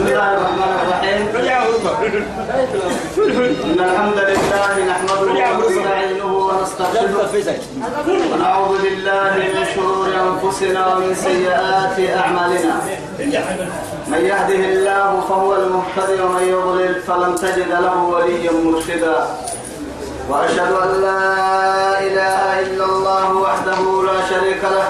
[0.00, 1.20] بسم الله الرحمن الرحيم.
[3.64, 5.30] إن الحمد لله نحمده
[5.60, 7.32] ونستعينه ونستغفره
[8.32, 12.74] ونعوذ بالله من شرور أنفسنا ومن سيئات أعمالنا.
[14.08, 19.18] من يهده الله فهو المهتدي ومن يضلل فلن تجد له وليا مرشدا.
[20.30, 21.24] وأشهد أن لا
[22.08, 24.88] إله إلا الله وحده لا شريك له.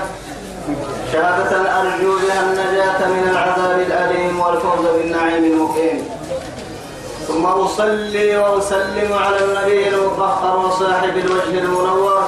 [1.13, 6.09] شهادة أرجو بها النجاة من العذاب الأليم والفوز بالنعيم المقيم.
[7.29, 12.23] ثم أصلي وأسلم على النبي المطهر وصاحب الوجه المنور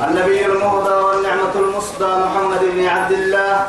[0.00, 3.66] النبي المهدى والنعمة المصدى محمد بن عبد الله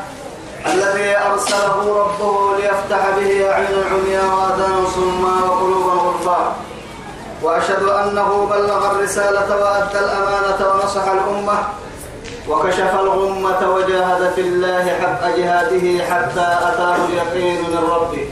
[0.65, 6.55] الذي أرسله ربه ليفتح به أعين العمياء وآذان صما وقلوبا غرفا
[7.43, 11.57] وأشهد أنه بلغ الرسالة وأدى الأمانة ونصح الأمة
[12.49, 18.25] وكشف الغمة وجاهد في الله حق جهاده حتى أتاه اليقين من ربه.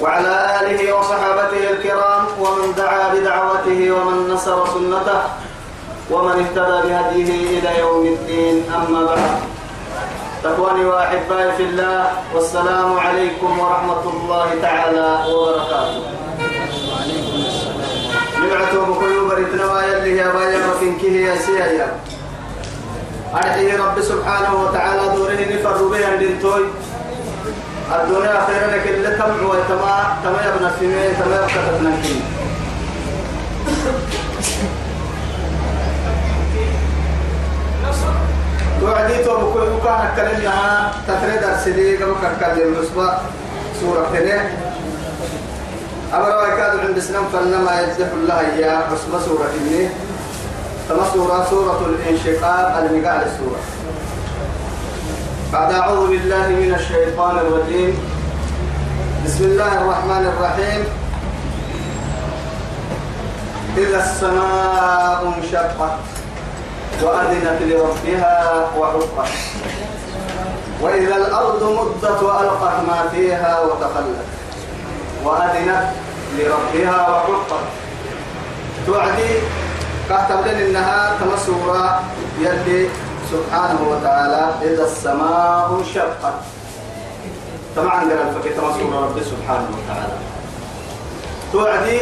[0.00, 5.22] وعلى آله وصحابته الكرام ومن دعا بدعوته ومن نصر سنته
[6.10, 8.56] ومن اهتدى بهديه إلى يوم الدين.
[8.74, 9.38] أما بعد.
[10.42, 16.02] تقواني وأحبائي في الله والسلام عليكم ورحمة الله تعالى وبركاته.
[18.42, 21.88] نبعته بكل بريتنا ويلي يا بايا وفنكه يا سيايا
[23.34, 26.64] أرحيه رب سبحانه وتعالى دوره نفر بها للتوي.
[27.92, 31.94] الدنيا خيرا لك اللي تمع ويتما تما يبنى مي تما يبقى تبنى
[38.80, 43.18] توعدي تو بكل مكان كلمنا تفريد أرسلي قبل كلمة الأسبوع
[43.80, 44.40] سورة كده
[46.14, 49.88] أمر ويكاد عند سنم فلما يجزح الله إياه بس سورة إني
[50.88, 51.04] كما
[51.50, 53.60] سورة الانشقاق المقال السورة.
[55.52, 57.92] بعد أعوذ بالله من الشيطان الرجيم.
[59.26, 60.84] بسم الله الرحمن الرحيم.
[63.76, 65.96] إذا السماء انشقت
[67.02, 69.32] وأذنت لربها وحقت
[70.80, 74.26] وإذا الأرض مدت وألقت ما فيها وتخلت
[75.24, 75.86] وأذنت
[76.38, 77.64] لربها وحقت.
[78.86, 79.32] توعدي
[80.08, 82.02] كاتب لنا إنها تمسورة
[82.40, 82.88] يلي
[83.32, 86.34] سبحانه وتعالى إذا السماء انشقت.
[87.76, 90.16] طبعا قال الفقه تمسورة رب سبحانه وتعالى.
[91.52, 92.00] توعدي؟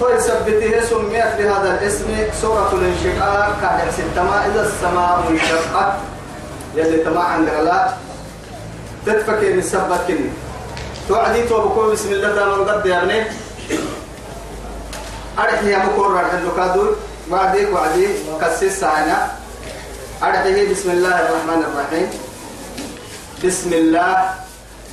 [0.00, 2.06] ويثبته سميت بهذا الاسم
[2.42, 5.92] سورة الانشقاق كهدع ستما إذا السماء انشقت.
[6.74, 7.68] يلي تماعا قال
[9.06, 10.30] تتفكر من سبتني
[11.08, 13.24] توعدي توبكو بسم الله دام قد يعني.
[15.38, 16.86] أرحي يا مكور رح اللقادو
[17.30, 18.08] بعدك وعدي
[18.40, 19.32] كسيس سانا
[20.22, 22.08] أرحيه بسم الله الرحمن الرحيم.
[23.44, 24.16] بسم الله.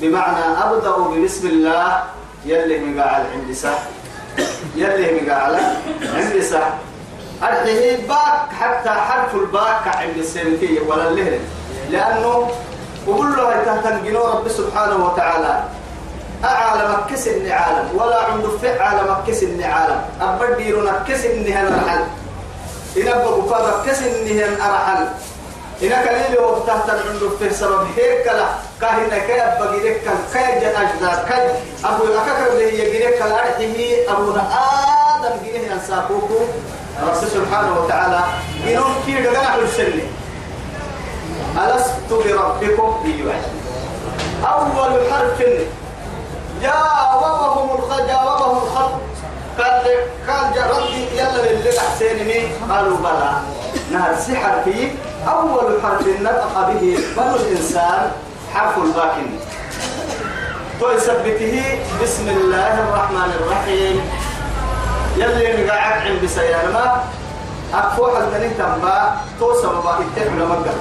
[0.02, 2.04] بمعنى أبدأ ببسم الله.
[2.46, 3.76] يلي مقاعد عندي سه
[4.76, 5.60] يلي مقاعد
[6.16, 6.64] عندي سه
[7.44, 11.40] أرحيه باك حتى حرف الباك عند السنكية ولا اللهن
[11.92, 12.52] لأنه
[13.08, 15.64] وقول له تهتن رب سبحانه وتعالى.
[16.46, 20.02] أعلم كسن عالم ولا عند في عالم كسن عالم.
[20.22, 22.04] أبديرنا كسن هن الحل
[22.98, 25.06] إن أبقى فاضا كسن هن أرحل.
[25.84, 28.46] إن كليل وقتها عند في سبب هيك لا.
[28.82, 30.02] كاهنا كي أبقى جريك
[30.34, 31.52] كي أجداد كي
[31.86, 36.36] أبو أكثر اللي يجريك الأرحيه أبو آدم جريه أنساقوكو
[37.08, 38.20] رب سبحانه وتعالى
[38.68, 40.04] إنهم كي دقنا حلسلني
[41.58, 43.34] ألست بربكم أيوة
[44.48, 45.44] أول حرف
[46.62, 49.02] جاوبهم الخلق جاوبهم الخلق.
[49.59, 49.86] قال
[50.28, 53.31] قال ردي يلا للي حسين مين قالوا بلى.
[53.92, 54.92] نهر سحر فيه
[55.28, 58.12] أول حرف نطق به بنو الإنسان
[58.53, 59.30] حرف الباكن.
[60.81, 64.12] ويثبته بسم الله الرحمن الرحيم.
[65.18, 67.03] يلي نقعد عند سيارما
[67.74, 68.97] أكفوح الدنيا تنبا
[69.40, 70.78] توسم ما اتحنا مقر.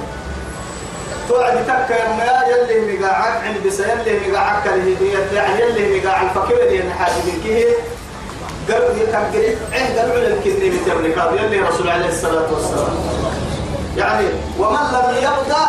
[1.29, 4.97] توعد تك يا يلي مقاعد عند بس يلي مقاعد كله
[5.33, 7.65] يعني يلي مقاعد فكيف اللي حاجة من كيه
[8.69, 12.95] قالوا يتقري عند العلم كني متبركات يلي رسول عليه الصلاة والسلام.
[13.97, 14.25] يعني
[14.59, 15.65] ومن لم يبدأ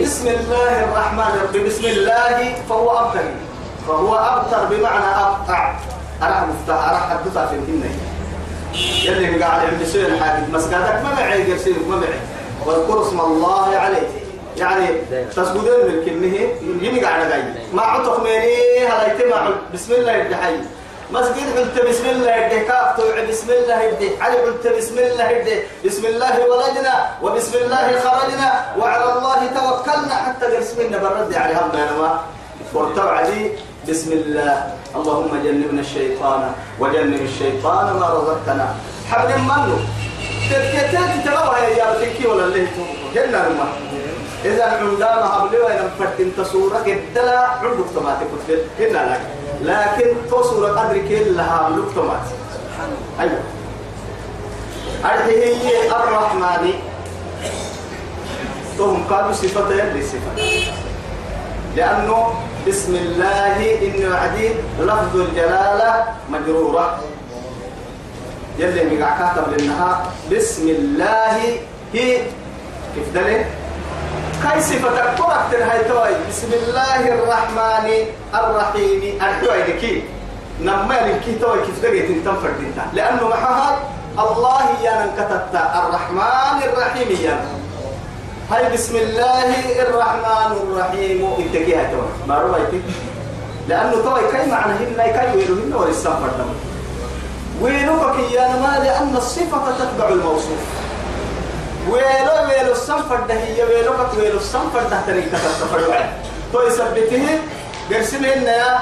[0.00, 3.24] بسم الله الرحمن الرحيم بسم الله فهو أبتر.
[3.88, 5.72] فهو أبتر بمعنى أبتع.
[6.22, 7.90] أنا مفتاح أنا حدثها في الجنة
[9.04, 12.20] يلي مقاعد عند سوء الحاجة مسكاتك ما معي قرسيك ما معي.
[12.66, 14.17] واذكر اسم الله عليه
[14.58, 14.86] يعني
[15.36, 16.36] تسجدين من كنه
[16.86, 17.42] يمي قاعد جاي.
[17.72, 20.56] ما عطف مني هلا يتمع بسم الله يدحي
[21.10, 23.00] مسجد قلت بسم الله يدي كاف
[23.30, 29.04] بسم الله يدي علي قلت بسم الله يدي بسم الله ولدنا وبسم الله خرجنا وعلى
[29.12, 30.14] الله توكلنا.
[30.14, 32.20] حتى قسمنا برد على هم بينما
[32.74, 33.50] ورتبع لي.
[33.88, 34.52] بسم الله.
[34.96, 38.74] اللهم جنبنا الشيطان وجنب الشيطان ما رزقتنا.
[39.10, 39.78] حبل منه.
[40.50, 42.66] تتكتات تلوها يا تكي ولا اللي
[43.16, 43.66] هنا لما
[44.44, 49.20] إذا عندنا حبل وين فتن تصورة كدلا عندك تماتي كتير هنا لك.
[49.62, 52.34] لكن تصورة قدر كلها عندك تماتي
[53.20, 53.40] أيوة.
[55.26, 56.72] هي الرحمن.
[58.78, 60.30] تهم قالوا صفتين لصفة
[61.76, 62.34] لأنه
[62.68, 66.98] بسم الله إنه عديد لفظ الجلالة مجرورة.
[68.58, 71.58] يلي مقع كاتب لأنها بسم الله.
[71.92, 72.22] هي.
[72.94, 73.44] كيف دليل؟
[74.42, 77.86] كاي صفة تكترك تنهي توي بسم الله الرحمن
[78.34, 79.18] الرحيم.
[79.22, 80.02] أرحوي لكي
[80.60, 83.78] نما لكي توي كيف دليل تنفر دينتا لأنه محاها
[84.18, 87.50] الله يانا كتبت الرحمن الرحيم يانا.
[88.50, 89.50] هاي بسم الله
[89.82, 91.34] الرحمن الرحيم.
[91.38, 92.82] انت كيها توي؟ ما روايتك
[93.68, 96.50] لأنه توي كاي معنى هنا كاي ويلو هنا ولسان دم
[97.62, 100.62] ويلوك يا ما؟ لأن الصفة تتبع الموصوف.
[101.90, 105.80] ويلو ويلو السنفر ده هي ويلوك ويلو السنفر ده تريك تتفر
[106.52, 107.38] تو يثبته
[107.90, 108.78] قرسمهن يا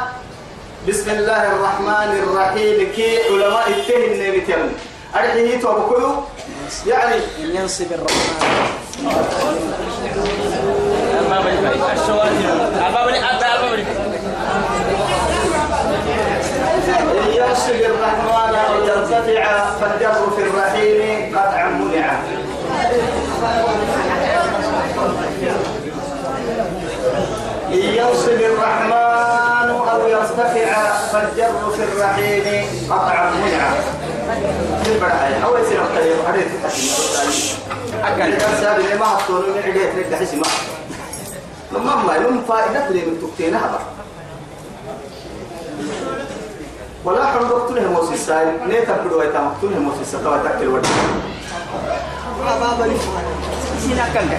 [0.88, 2.92] بسم الله الرحمن الرحيم.
[2.96, 4.68] كي علماء التهن نبتهم
[5.14, 5.70] أرحيه تو
[6.86, 8.36] يعني ينصب الرحمن.
[11.94, 12.36] الشواهد
[17.34, 22.18] يرسل الرحمن أو يرتفع فالجر في الرحيم قطعا منع
[27.72, 33.70] يوصل الرحمن أو يرتفع فالجر في الرحيم قطعا منع
[35.44, 36.46] أول سنة طيب حديث
[38.04, 40.46] أكل كان سابق ما حطوا له عديت لك حسي ما
[41.72, 43.80] لما ما لهم فائدة لي من تكتينها بقى
[47.04, 50.88] ولا حول وقت له موسى ساي نيتا بدو ايتا مقتول له موسى سكوا تأكل ودي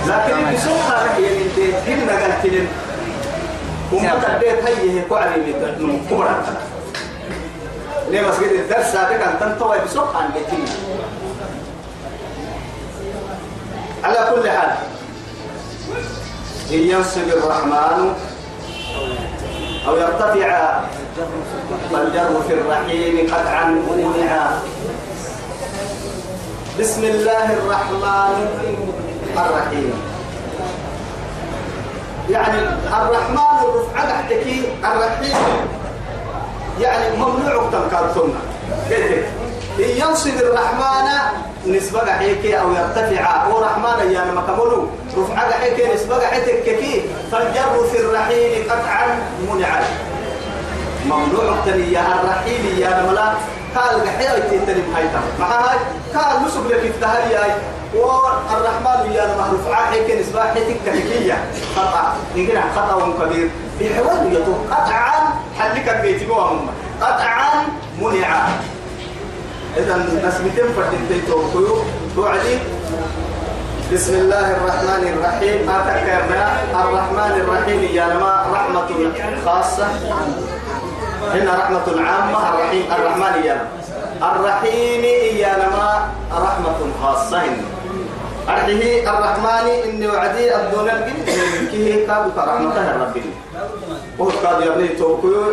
[0.07, 2.67] لكن بسوق هذا هي انت هنا قالت لي
[3.93, 5.41] وما تديت هي قعري
[5.79, 6.43] من كبرى
[8.09, 10.65] ليه بس الدرس سابق ان تنتوي بسوق عن بيتين
[14.03, 14.69] على كل حال
[16.71, 18.13] إن ينصب الرحمن
[19.87, 20.79] أو يرتفع
[21.91, 24.49] فالجر في الرحيم قطعا منع
[26.77, 28.37] بسم الله الرحمن
[29.33, 29.93] الرحيم.
[32.29, 35.37] يعني الرحمن الرفعة تحتكي الرحيم.
[36.81, 38.39] يعني ممنوع تنكرتنا
[38.89, 39.25] قلت
[39.79, 41.07] إن ينصب الرحمن
[41.65, 43.25] نسبة حيك أو يرتفع.
[43.45, 44.87] أو رحمن يعني مكملو
[45.17, 49.05] رفعة حيك نسبة حيك فالجر في الرحيم قطعا
[49.49, 49.81] منع
[51.05, 55.21] ممنوع تنيا الرحيم يا ملا قال قحيا تنتني بهايتا.
[55.39, 55.77] مع هاي
[56.15, 57.51] قال نسب لك التهري هاي.
[57.95, 61.37] والرحمن يا معروف عاحك نسبة حيتك كهكية
[61.75, 62.13] خطأ.
[62.35, 63.49] يقول خطأ كبير
[63.79, 65.19] بحوال يتو قطعا
[65.59, 66.25] حلك بيتي
[67.01, 67.49] قطعا
[68.01, 68.47] منع.
[69.77, 71.77] إذا نسبتين فردين توقيو
[72.15, 72.57] توعدي
[73.93, 75.69] بسم الله الرحمن الرحيم.
[75.69, 76.07] أتك
[76.75, 78.89] الرحمن الرحيم يا لما رحمة
[79.45, 79.87] خاصة.
[81.33, 83.57] هنا رحمة عامة الرحيم الرحمن يا
[84.21, 85.03] الرحيم
[85.43, 87.41] يا لما رحمة خاصة
[88.49, 91.67] أرحيه الرحمن إني وعدي الدون الجن.
[91.71, 93.23] كيه كابو رحمته ربي
[94.19, 94.89] وهو قال يا ابني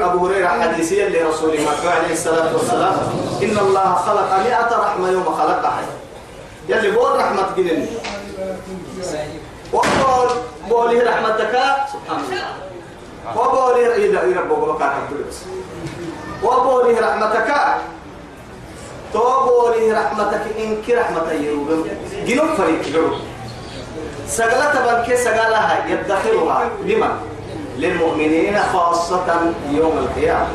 [0.04, 2.96] أبو هريرة حديثيا لرسول الله عليه الصلاة والسلام.
[3.42, 5.82] إن الله خلق مئة رحمة يوم خلقها
[6.68, 7.86] يلي بول رحمة جنني.
[9.72, 10.28] وقول
[10.70, 11.54] بولي رحمتك.
[11.92, 12.73] سبحان الله.
[13.36, 15.10] وبولي إذا ربك وكاتب
[16.42, 17.50] وبولي رحمتك.
[19.12, 21.86] توبولي رحمتك إنك رحمة يروب
[22.26, 23.12] جنوب فريق جنوب.
[24.28, 27.12] سقلة بنك سقلها يدخرها لمن
[27.78, 29.28] للمؤمنين خاصة
[29.70, 30.48] يوم القيامة.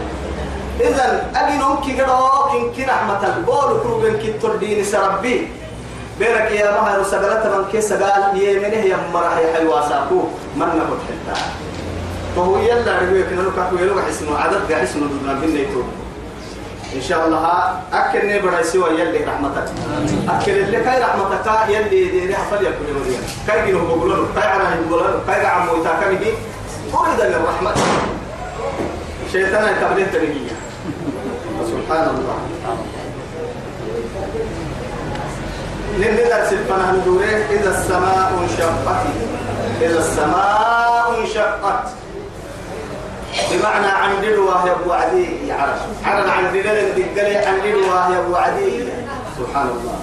[0.80, 5.48] إذا أجنون كي قدوك إنك رحمة البول كروبين كي تردين سربي.
[6.20, 10.20] بينك يا مهر سقلة بنك سقال يمنه يمرح يحيوا ساكو
[10.56, 11.36] من نقول حتى؟
[12.36, 15.82] فهو يلا رجوع كنا نكاكو يلو حسنو عدد حسنو دنا بينيتو
[16.96, 17.44] إن شاء الله
[17.94, 19.68] أكل نبرة سوى يلي رحمتك.
[20.30, 25.22] أكل اللي كاي رحمتك يلي دي ريح فليكن يقولون كاي جنوب بقولون كاي عنا يقولون
[25.28, 26.32] كاي عمو يتاكني
[26.94, 27.72] أريد للرحمة
[29.32, 30.56] شيطان يتبليه تنجية
[31.72, 32.38] سبحان الله
[36.00, 38.88] نندر سلفنا ندوره إذا السماء انشقت.
[39.82, 41.99] إذا السماء انشقت.
[43.52, 45.52] بمعنى عن دلوة يا أبو عدي.
[45.52, 46.54] عرب عرب عن
[47.16, 47.60] دقلي عن
[48.14, 48.84] يا أبو عدي.
[49.38, 50.00] سبحان الله.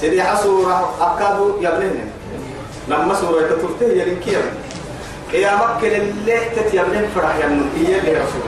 [0.00, 2.10] سيدي حصورة أكادو يبنين
[2.88, 3.40] لما سورة
[3.82, 4.44] يلين كيف
[5.32, 8.42] يا مكة اللي تتيبنين فرح يمنون إيه اللي رسول.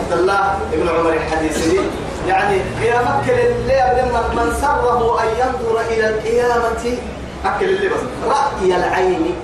[0.00, 1.80] عبد الله ابن عمر الحديث دي.
[2.28, 6.98] يعني يا مكة اللي يبنين من سره أن ينظر إلى القيامة.
[7.44, 8.00] أكل اللي بس.
[8.26, 9.34] رأي العين.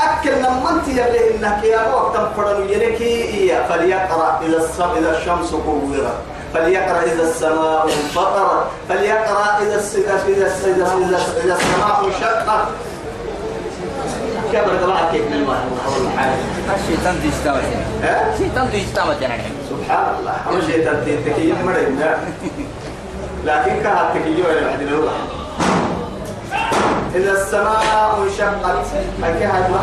[0.00, 3.68] أكل لما أنت يبلي إنك يا وقت فرن يلك إياه.
[3.68, 6.14] فليقرأ إذا السم إذا الشمس كورت.
[6.54, 8.66] فليقرأ إذا السماء انفطرت.
[8.88, 12.68] فليقرأ إذا إذا إذا إذا إذا, إذا السماء انشقت.
[14.52, 15.60] كيف بدأ كيف من الماء
[16.74, 17.60] الشيطان تجتمع
[18.02, 19.14] ها؟ الشيطان تجتمع
[19.70, 20.60] سبحان الله.
[20.66, 22.00] شيء تنتي تكيف مريم
[23.44, 25.12] لكن كهات تكيف ولا بعد الله
[27.14, 27.82] إذا السماء
[29.22, 29.80] انشقت هذا ما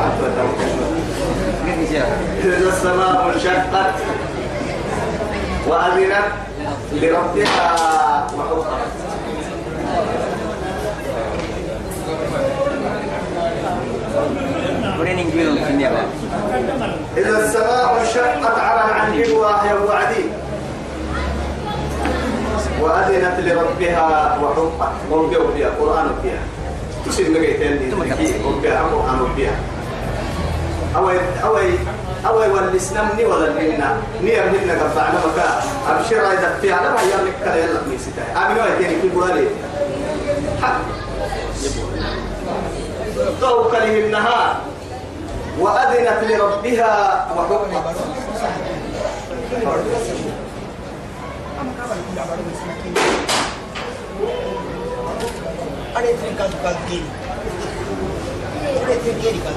[2.44, 3.94] إذا السماء انشقت
[5.68, 6.28] وأذنت
[6.94, 8.86] لربها وحقت.
[17.18, 20.26] إذا السماء انشقت على عن جلوة وعدي
[22.82, 26.55] وأذنت لربها وحقت ورجعوا فيها قرآن فيها
[27.08, 27.86] مقيتين دي
[28.46, 29.56] ربها قرآن فيها
[30.96, 31.70] أوي أوي
[32.26, 37.34] أوي والإسلام ني ولا لنا ني أمنا قبعنا مكا أبشر إذا في على ما يملك
[37.44, 39.46] كلا يلا ميسيتا أمين ويتين في قرآن
[40.62, 40.80] حق
[43.42, 44.56] ضوء كله النهار
[45.60, 47.28] وأذنت لربها.
[47.36, 47.68] وحقت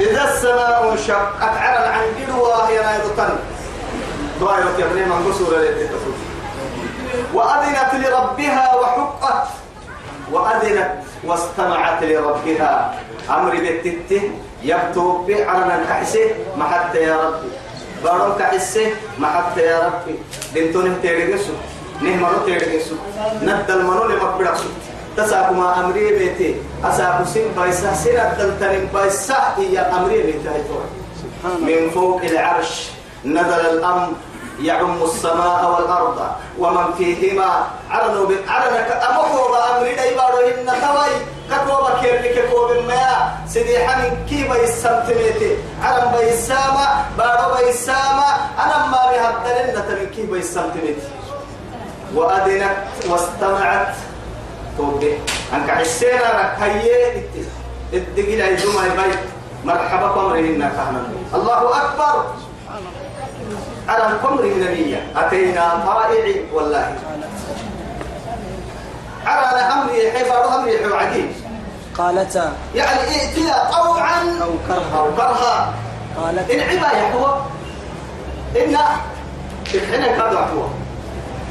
[0.01, 3.37] إذا السماء انشقت على عن جلوة هي نايضتن
[4.41, 5.53] دعاء يا ابني من قصور
[7.35, 9.49] وأذنت لربها وحقت.
[10.33, 10.91] وأذنت
[11.25, 12.95] واستمعت لربها.
[13.31, 14.31] أمر بالتته
[14.63, 17.49] يكتب بعلنا كحسه ما حتى يا ربي.
[18.05, 20.19] بارون كحسه ما حتى يا ربي.
[20.55, 21.53] دنتونه تيرجسو
[22.01, 22.95] نهمرو تيرجسو
[23.43, 24.69] ندل منو لمقبرسو
[25.19, 26.55] تساكما أمري بيتي.
[26.85, 30.63] أساكو سين بايسا سين الدلتن بايسا هي أمري بيتي
[31.67, 32.89] من فوق العرش
[33.25, 34.09] نزل الأمر
[34.63, 36.19] يعم السماء والأرض
[36.59, 37.51] ومن فيهما
[37.91, 41.15] عرنوا عرنك أمحوب أمري دايبارو إن توي
[41.51, 43.33] كتوبا كيرلك كوب ما.
[43.49, 46.87] سيدي حمين كي بيسامتميتي عرن بيساما
[47.19, 48.29] بارو بيساما
[48.65, 51.09] أنا ما بيهدلن تمن كي بيسامتميتي
[52.15, 52.77] وأذنت
[53.11, 53.95] واستمعت
[54.79, 55.19] توبي
[55.55, 57.23] أنك حسينا لك هيا
[57.93, 59.19] الدقيل عيدوما البيت
[59.65, 61.03] مرحبا قمرهن كهنا
[61.35, 62.25] الله أكبر.
[63.89, 66.95] على القمر النبية أتينا طائع والله.
[69.27, 71.31] على أمر حبار أمر عجيب
[71.99, 74.99] قالتا يعني ائتنا طوعا أو كرها.
[74.99, 75.75] أو كرها.
[76.17, 77.41] قالت إن عبا يحوى.
[78.57, 78.77] إن
[79.75, 80.69] الحين كادوا عفوا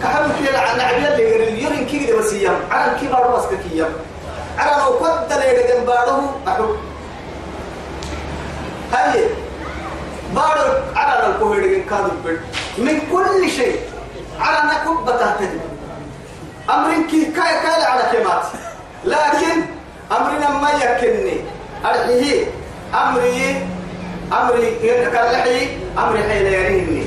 [0.03, 3.85] كحب كده عن عبيد اللي يرين يرين كده بس يم على الكبار بس كيم
[4.57, 6.75] على لو قد اللي جنباره أحب.
[8.93, 9.23] هاي.
[10.35, 12.39] بارو على الكوهيد كادوا بيت
[12.77, 13.79] من كل شيء
[14.39, 15.59] على نكب بتهتدي.
[16.69, 18.45] أمرين كي كاي كاي على كلمات
[19.05, 19.61] لكن
[20.11, 21.37] أمرنا ما يكني.
[21.85, 22.45] أرحيه.
[22.93, 23.67] أمري
[24.33, 24.75] أمري
[25.13, 27.03] كاللحي أمري حيل يريهني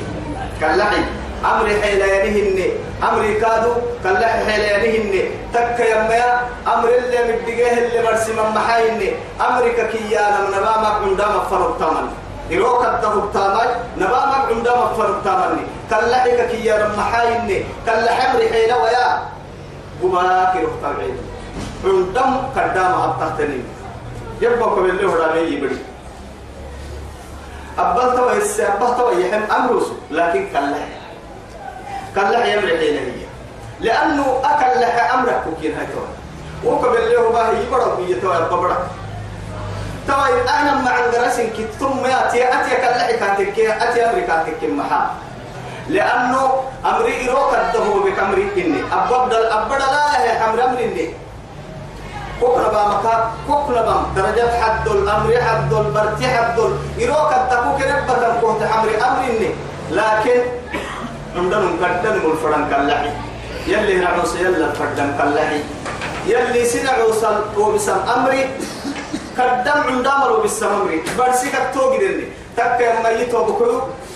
[0.60, 1.19] كاللحي.
[1.44, 2.70] أمري حيل يريهني
[3.02, 3.72] أمري كادو
[4.04, 5.22] كاللحي حيل يريهني
[5.54, 6.40] تك يميا
[6.74, 12.08] أمري اللي مدقيه اللي مرسي من محايني أمريكا كيانا من نبامك عندما فرق تمن
[12.52, 19.22] إروك الدهب تامي نبامك عندما فرق تمني كاللحي كيانا محايني كاللحي أمري حيل ويا.
[20.02, 21.16] قباكي رفتا بعيد
[21.84, 23.60] عندم قدام أبتهتني
[24.40, 25.78] يبقى قبل له رامي يبري.
[27.78, 29.86] أبل توا يس أبل توا يحم أمروس.
[30.10, 30.46] لكن
[32.14, 33.26] كله كله يمر حيله هي.
[33.80, 36.08] لأنه أكل لها أمرك وكين هاي توا
[36.64, 38.76] وقبل له باه يبرا بيه توا يبرا
[40.08, 40.26] توا
[40.60, 45.10] أنا مع الدراسين كي ثم يأتي أتي كله كاتك أتي أمري كاتك محا.
[45.88, 46.42] لأنه
[46.86, 48.80] أمري إروك الدهو بكمري إني.
[48.92, 50.84] أبدل أبدل لا هي أمر أمري
[52.40, 54.02] كوكنا بامكا كوكنا بام.
[54.16, 56.58] درجات حد الأمر حد البرتي حد
[56.98, 59.50] يروك التكوك نبتا كوت أمر أمر إني.
[59.90, 60.40] لكن
[61.36, 63.10] عندنا مقدم الفرن كاللحي.
[63.66, 65.60] يلي نعوس يلا الفردن كاللحي.
[66.26, 67.24] يلي سنعوس
[67.56, 68.50] وبسم أمري.
[69.38, 72.24] قدم عندما لو بسم أمري برسيك التوقي دني
[72.56, 73.64] تك ميت وبكو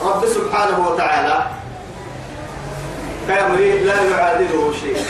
[0.03, 1.37] رب سبحانه وتعالى.
[3.29, 5.01] كيمري لا يعادله شيء.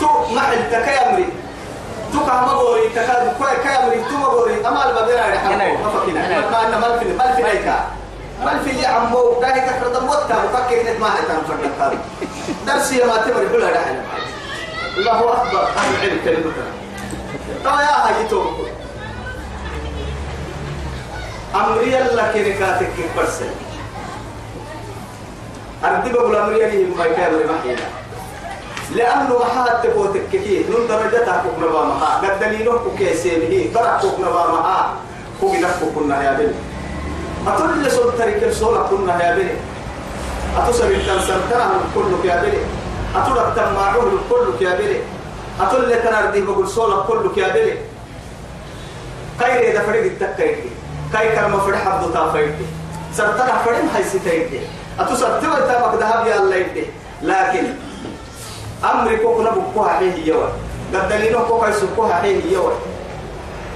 [0.00, 1.26] تو محل تكيمري
[2.12, 7.04] تو كهمغوري تكاد كوي كيمري تو مغوري أما البدنا يحكوا ما فكنا ما أنا في
[7.12, 7.24] ما
[8.44, 11.98] ما في اللي عمو ده هيك كرد موتا وفكك نت ما نفرد هذا
[12.66, 13.80] درسي ما تمر كلها ده
[14.96, 15.62] الله أكبر.
[15.76, 16.66] أهل العلم كلمتنا
[17.64, 18.62] طبعا يا هاي توبكو
[21.54, 23.50] أمري الله كنكاتك برسل.
[25.84, 27.86] أردي بقول أمري لي ما كان محينا
[28.94, 34.94] لأنه محات تفوتك كثير نون درجتها كوكنا بامها قد دليلوك كيسينه كوكنا بامها
[35.40, 36.54] كوكي نفكو كنا يا بني.
[37.46, 39.50] أتول اللي صد تريك الصولة كنا يا بني.
[40.58, 42.58] أتصل التنسل تنه كلك يا بني
[43.16, 44.96] أتول التماعوه كلك يا بني
[45.72, 47.74] اللي تنردي بقول صولة كلك يا بني
[49.40, 50.58] خير إذا فريق التكيك
[51.12, 52.54] كاي كرم فرح عبد تافيك
[53.14, 54.60] سرتنا فريم هاي ستيك
[54.98, 56.84] أتصل تبى تامك ذهب يا الله يدي.
[57.22, 57.64] لكن
[58.84, 60.46] أمري كوكنا بكوها حيه يوا
[60.94, 62.70] قد دليلو كوكا يسكوها حيه يوا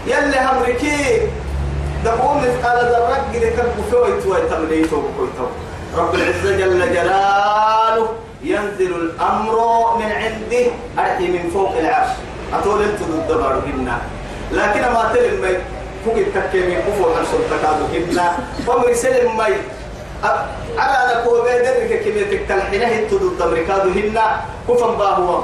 [0.06, 1.20] يلي أمريكي
[2.04, 5.48] دقوم مثقال ذرة قد كربو فوي توي تمليتو بكوي
[5.96, 8.08] رب العزة جل جلاله
[8.42, 9.56] ينزل الأمر
[9.98, 10.66] من عنده
[10.98, 12.08] أتي من فوق العرش.
[12.52, 13.88] أطول أنت ضد بارهن
[14.52, 15.56] لكن ما تلم مي
[16.04, 18.20] فوق التكيمي كفو عن سلطكادو هن
[18.66, 19.54] فمر سلم مي.
[20.78, 24.18] على كو بيدرك كمية تلحينه انت ضد أمريكادو هن
[24.68, 25.40] كفن باهوا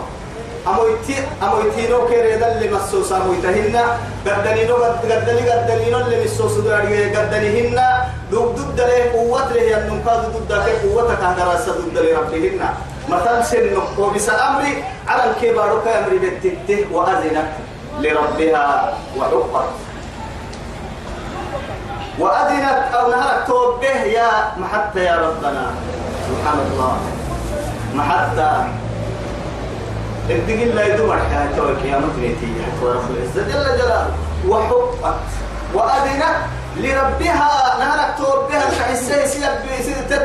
[0.66, 3.76] أمويتي أمويتينو كيريدا اللي مسوسا أمويتهن
[4.26, 7.80] قدنينو قدني قدنينو اللي مسوس داري قدنيهن
[8.30, 12.60] دوب ضد له قوة له أن نقاد ضد له قوة كهدراسة ضد لربهن
[13.08, 17.50] مثلا سن وبس أمري على الكبار كأمري بتته وأذنت
[18.00, 19.68] لربها وحقت
[22.18, 25.70] وأذنت أو نهرت توبه يا محتى يا ربنا
[26.28, 26.96] سبحان الله
[27.94, 28.52] محتى
[30.34, 34.14] الدقيق لا يدمر حياة القيامة نتيجة حتى رب العزة جل جلاله
[34.48, 35.14] وحقت.
[35.74, 36.24] وأذنت
[36.76, 39.24] لربها نهرك توبها كحسه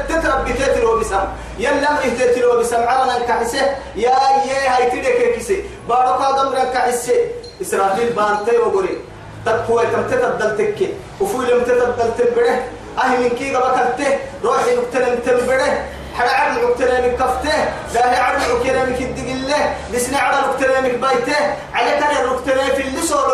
[0.10, 1.26] تتربي تتلو بسم.
[1.60, 2.82] يلا امره تتلو بسم.
[2.88, 3.66] عرنا كحسه.
[3.96, 4.16] يا
[4.48, 5.58] يا هاي تدك كيسه
[5.90, 7.14] بارك دمر كحسه.
[7.62, 8.98] اسرائيل بانتي وغري
[9.46, 10.90] تقوى كم تتبدل تك
[11.22, 12.64] وفول لم تتبدل تبره
[12.98, 15.72] أهل من كي قبكته روحي نقتل تبره
[16.18, 17.58] حدا عرض عكتنا من كفته
[17.94, 21.42] داهي عرض عكتنا من كدق الله لسنا عرض عكتنا من بيته؟
[21.74, 23.28] على كان عكتنا في اللي صور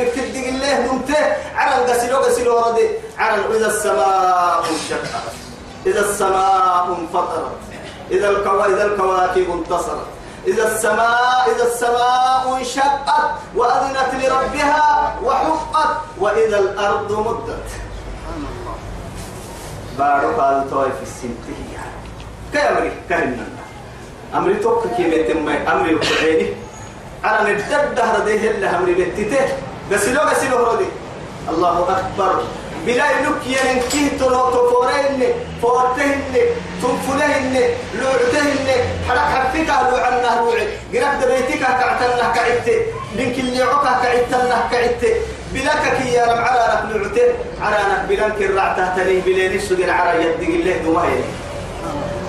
[0.00, 1.22] من كدق الله نمته؟
[1.54, 5.32] عرض قسلو قسلو ردي عرض إذا السماء انشقت
[5.86, 7.58] إذا السماء انفطرت.
[8.10, 10.06] إذا الكوا إذا الكواكب انتصرت.
[10.46, 17.68] إذا السماء إذا السماء انشقت وأذنت لربها وحقت وإذا الأرض مدت.
[19.98, 21.71] بارك الله في السنتين.
[22.52, 23.46] كأمري كهنا
[24.34, 26.46] أمري توك كيمة تمي أمري وعيني
[27.24, 29.44] أنا ندد دهر ده اللي أمري بتته
[29.92, 30.84] غسلو غسلو هردي
[31.48, 32.42] الله أكبر
[32.86, 35.22] بلا ينك ينكيه تلو تفورين
[35.62, 36.34] فورتهن
[36.82, 37.60] تنفلهن
[37.94, 38.68] لوعتهن
[39.08, 42.66] حرك حفك لو عنا لوعي قرب دبيتك كعتنه كعت
[43.16, 45.02] لينك اللي عقا كعتنه كعت
[45.54, 50.48] بلاك يا رب على رب لوعته على رب بلانك الرعته تلي بلين السجن على يدك
[50.48, 51.22] الله دمائي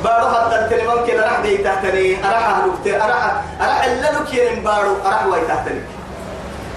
[0.03, 2.25] بارو حتى الكلمة كده راح دي تحتني.
[2.25, 5.81] أراح أهلك أراح أراح إلا يرم بارو أراح واي تحتني.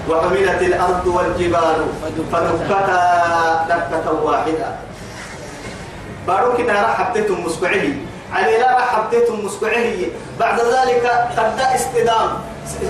[0.09, 1.85] وحملت الأرض والجبال
[2.31, 4.69] فدكتا دكة واحدة.
[6.27, 7.87] بارو كده راح حبتهم مسكعه
[8.33, 9.95] علي لا راح حبتهم مسكعه
[10.39, 12.29] بعد ذلك تبدأ استدام.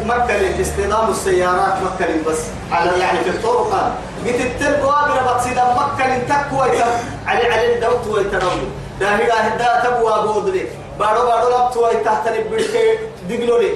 [0.06, 2.40] مكة استدام السيارات مكة بس
[2.72, 3.92] على يعني في الطرق.
[4.26, 6.82] قلت التلقوا بقصيدا مكة تكوى
[7.28, 8.68] علي علي الدوت ويتنمو
[9.00, 10.66] داهي داهي دا تبوا بودلي
[11.00, 13.72] بارو بارو لب توي تحت البرك دقلو لي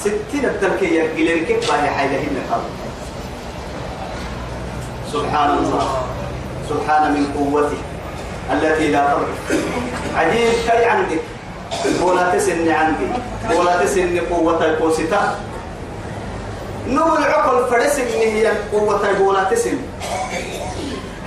[0.00, 2.42] ستين التركية قليل كيف باهي حاجة هنا؟
[5.12, 5.86] سبحان الله.
[6.68, 7.76] سبحان من قوته
[8.52, 9.58] التي لا تضعف
[10.16, 11.20] عجيب كي عندك
[12.02, 13.06] ولا تسن عندي.
[13.58, 15.38] ولا تسن قوة القوستا
[16.88, 19.78] نور العقل فرسم هي قوة ولا تسن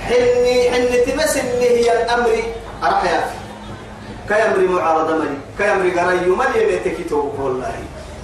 [0.08, 2.30] حني حني تمسن هي الأمر.
[2.84, 3.20] أرحيا.
[4.28, 5.38] كيمري معارضة ملي.
[5.58, 7.74] كيمري قري ملي بيتكتوب والله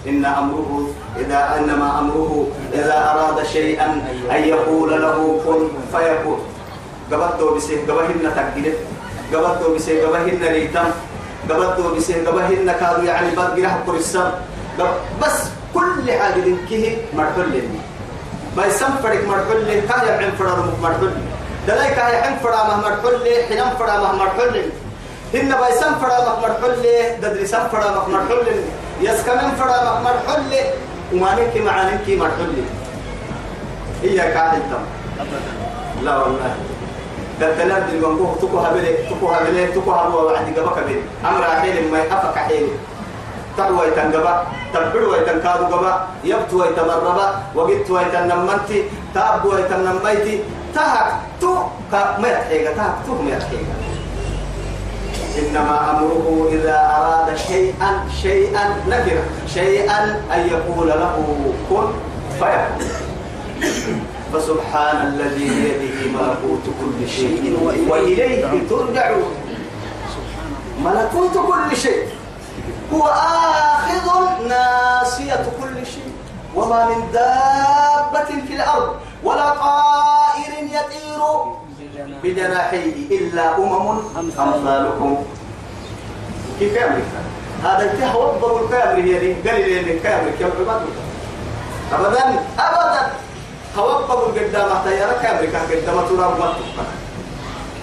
[0.08, 3.88] إن أمره إذا إنما أمره إذا أراد شيئا
[4.30, 5.62] أن يقول له كن
[5.92, 6.40] فيكون.
[7.12, 8.78] قبضوا بسيه قبهن تقلت
[9.32, 10.88] قبضوا بسيه قبهن ريتم
[11.50, 14.32] قبضوا بسيه قبهن كادوا يعني بعد جرح قرصان
[15.22, 15.38] بس
[15.74, 17.62] كل حاجة ذنكه مرحل لي
[18.56, 21.10] ما يسمى فرق مرحل لي كان يبعن فرق مرحل
[21.66, 24.64] دلايك هاي حن فرا مهمر حلي حنم فرا مهمر حلي.
[25.34, 28.56] هن بايسان فرا مهمر حلي ددرسان فرا مهمر حلي.
[29.00, 30.60] يسكمن فرا مهمر حلي
[31.12, 32.64] ومانك معانك مرحلي
[34.02, 34.84] هي كاهل تم.
[36.04, 36.54] لا والله.
[37.40, 41.98] دلدلات دي منقوه تكو هبلي تكو هبلي تكو هبوا وعدي قبك بين أمر حيل ما
[41.98, 42.68] يحفك حيل
[43.58, 48.78] تقوى يتنقبا تبدو يتنكادو قبا يبتو يتمربا وقت يتنمنتي
[49.14, 50.34] تابو يتنميتي
[50.74, 51.08] تهك.
[51.44, 52.72] تو كما يتحيق
[53.06, 53.68] تو ما يتحيق
[55.38, 57.90] إنما أمره إذا أراد شيئا
[58.22, 61.16] شيئا نكرة شيئا أن يقول له
[61.68, 61.88] كن
[62.38, 62.88] فيكون
[64.32, 69.34] فسبحان الذي بيده ملكوت كل شيء وإليه ترجعون.
[70.84, 72.08] ملكوت كل شيء.
[72.94, 74.06] هو آخذ
[74.48, 76.12] ناصية كل شيء.
[76.54, 78.96] وما من دابة في الأرض.
[79.24, 81.20] ولا طائر يطير
[82.22, 85.24] بجناحيه إلا أمم أمثالكم.
[86.58, 87.02] كيف يعمل
[87.64, 89.50] هذا انتهى وضب الكامل هي دي.
[89.50, 90.82] قال لي الكامل كيف عباد
[91.92, 92.22] أبدا
[92.58, 93.12] أبدا.
[93.76, 96.54] توقف قدام تيارة كامل كان قدام تراب ما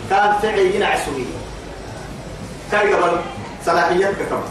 [0.10, 1.26] كان فعي ينعسوي
[2.72, 3.18] كان قبل
[3.66, 4.50] صلاحيات كمان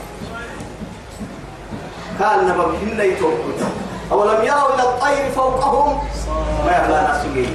[2.19, 3.90] كان نبغى هن يتوقف.
[4.13, 5.99] أولم يروا إلى الطير فوقهم؟
[6.67, 7.55] ما يبلى نفسه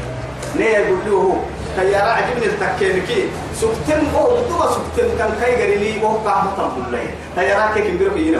[0.56, 1.44] ليه يقول له
[1.76, 7.08] تيارة عجبني التكينكي سكتن هو بدو سكتن كان كاي غري لي هو كان مطلب بالله
[7.36, 8.40] تيارة كيف يمبرو يجينا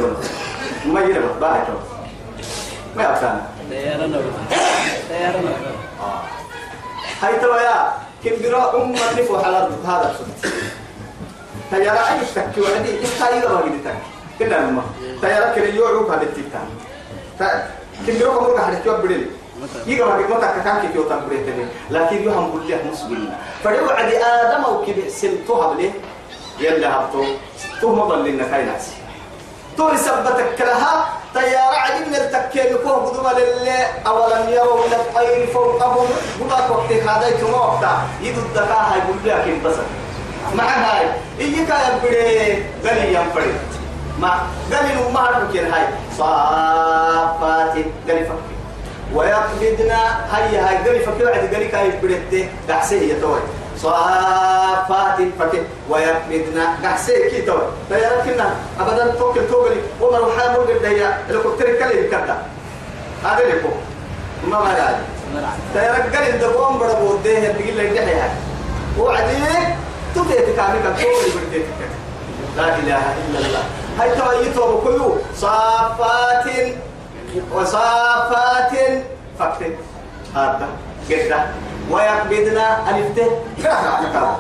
[0.86, 1.62] ما يجينا باهي
[2.96, 4.22] ما يبقى تيارنا
[5.10, 5.50] تيارنا
[7.22, 10.52] هاي توا يا كم برا أم نفو حلال هذا السنة
[11.72, 13.96] تيارة أي تكي وعدي؟ إستايل ما قد تك
[14.40, 14.82] كنا نما
[15.22, 17.68] تيارة كل يوعو كهذا
[18.00, 19.26] التكتان كم رجع حدث بدل
[19.88, 24.86] يجا ما ما تكتان كي يوتان بدل لكن يوهم كله مسلم فلو عدي آدم أو
[24.86, 25.92] كده سلتوها بليه
[26.60, 27.24] يلا هبطو
[27.82, 28.90] تو مضل لنا كاي ناس.
[29.78, 31.06] تو يثبتك لها
[31.36, 36.08] طيارة عدي من التكين كوه قدوما لله أولم يروا إلى الطير فوقهم
[36.42, 38.02] قدا وقت هذا يتما وقتا.
[38.22, 39.76] يدو الدكاها يقول كيف بس.
[40.56, 41.06] مع هاي.
[41.40, 43.75] إيكا يبدي غني ينفرد
[44.20, 44.32] ما
[44.72, 45.86] غني وما هربكين هاي
[46.18, 47.74] صافات
[48.08, 48.56] غني فكر
[49.14, 50.02] ويقبضنا
[50.32, 53.40] هاي هاي غني فكر عدي غني كاي يبدي دعسيه يتوي
[53.78, 57.62] صافات فكر ويقبضنا دعسيه كي توي.
[57.90, 62.38] طيارة كنا أبدا توكل توكلي وما روح حامل قد هي الكوكتير كلي كذا
[63.24, 63.78] هذا فوق
[64.48, 64.96] ما ما قال
[65.76, 66.26] طيارة قال
[66.80, 68.30] بڑا بودے ہیں بيقول لك ده هاي.
[69.00, 69.44] وعدي
[70.16, 71.66] تبيت كامل كان توكل بديت
[72.58, 73.64] لا إله إلا الله.
[74.00, 76.46] هاي تويتو بكيو صافات
[77.54, 78.72] وصافات
[79.40, 79.72] فكر
[80.36, 80.70] هذا
[81.10, 81.32] قد
[81.92, 83.30] ويقبضنا ألفته
[83.62, 84.40] كره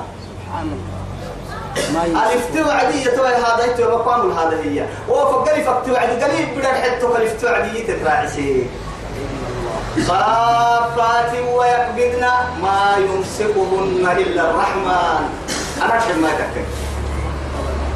[2.05, 4.85] ألفت وعدي توي هذا يتوي بقام هذا هي.
[5.09, 6.23] وفقلي فقت وعدي.
[6.23, 8.67] قليل بدل حتى ألفت وعدي تتراعسي
[10.07, 12.25] صافات ويقبضن
[12.61, 15.23] ما يمسكهن إلا الرحمن.
[15.81, 16.65] أنا أشهد ما تكتب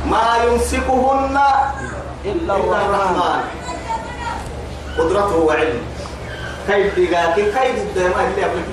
[0.10, 1.38] ما يمسكهن
[2.26, 3.42] إلا الرحمن.
[4.98, 5.82] قدرته وعلم
[6.68, 8.64] كيف دقاك كيف الدماء اللي الله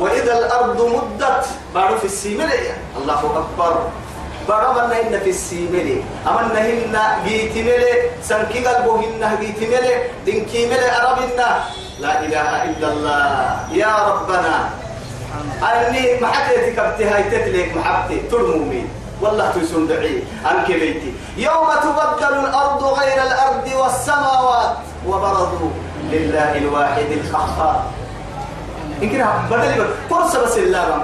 [0.00, 1.44] وإذا الأرض مدت
[1.74, 3.72] بعد في السيملة الله أكبر.
[4.48, 6.94] برمنا إن في السيملة أمنا هن
[7.26, 9.94] جيت ملي سنكي قلبه هن جيت ملي
[10.26, 11.48] دنكي ملي أربنا
[12.00, 13.58] لا إله إلا الله.
[13.72, 14.85] يا ربنا.
[15.62, 18.18] أني محكيتك ابتهاي تتليك محبتي.
[18.30, 18.84] ترمومي
[19.20, 25.70] والله تسون دعي أنك بيتي يوم تبدل الأرض غير الأرض والسماوات وبرزوا
[26.10, 27.82] لله الواحد القهار
[29.02, 31.02] إن كده بدل فرصة بس اللام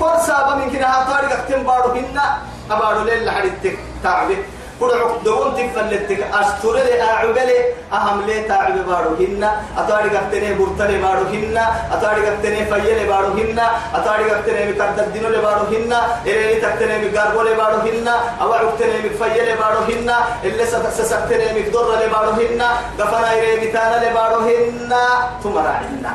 [0.00, 2.38] فرصة بمن كده هطارق اختم بارو هنا.
[2.70, 4.36] أبارو ليل لحدتك تعبي
[4.82, 7.58] كل عقدون تفلتك أستر لي أعبلي
[7.92, 11.64] أهم لي تعب بارو هنا أطارق اختني برتني بارو هنا
[11.94, 17.78] أطارق اختني فيل بارو هنا أطارق اختني مكدد دينو لبارو هنا إلي تختني مقاربو لبارو
[17.86, 20.66] هنا أو عقتني مكفيل بارو هنا اللي
[20.98, 22.68] سسكتني مقدر لبارو هنا
[22.98, 25.02] دفنا إلي متانا لبارو هنا
[25.44, 26.12] تمرا عنا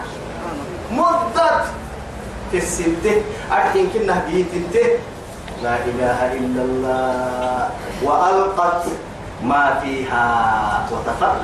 [0.92, 1.64] مدت
[2.52, 3.16] في السنتة
[3.52, 4.88] أرحين كنا بيت انته
[5.63, 7.70] لا إله إلا الله.
[8.04, 8.84] وألقت
[9.43, 10.28] ما فيها
[10.91, 11.41] وتفرق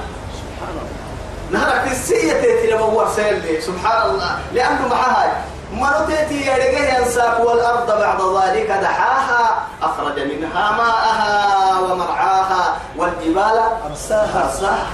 [1.52, 5.41] نهرك السيئة تيتي لما سيلي سبحان الله لأنه معها
[5.73, 9.67] ما تيتي يرجع ينساك والأرض بعد ذلك دحاها.
[9.82, 14.49] أخرج منها ماءها ومرعاها والجبال أرساها.
[14.49, 14.88] أرساها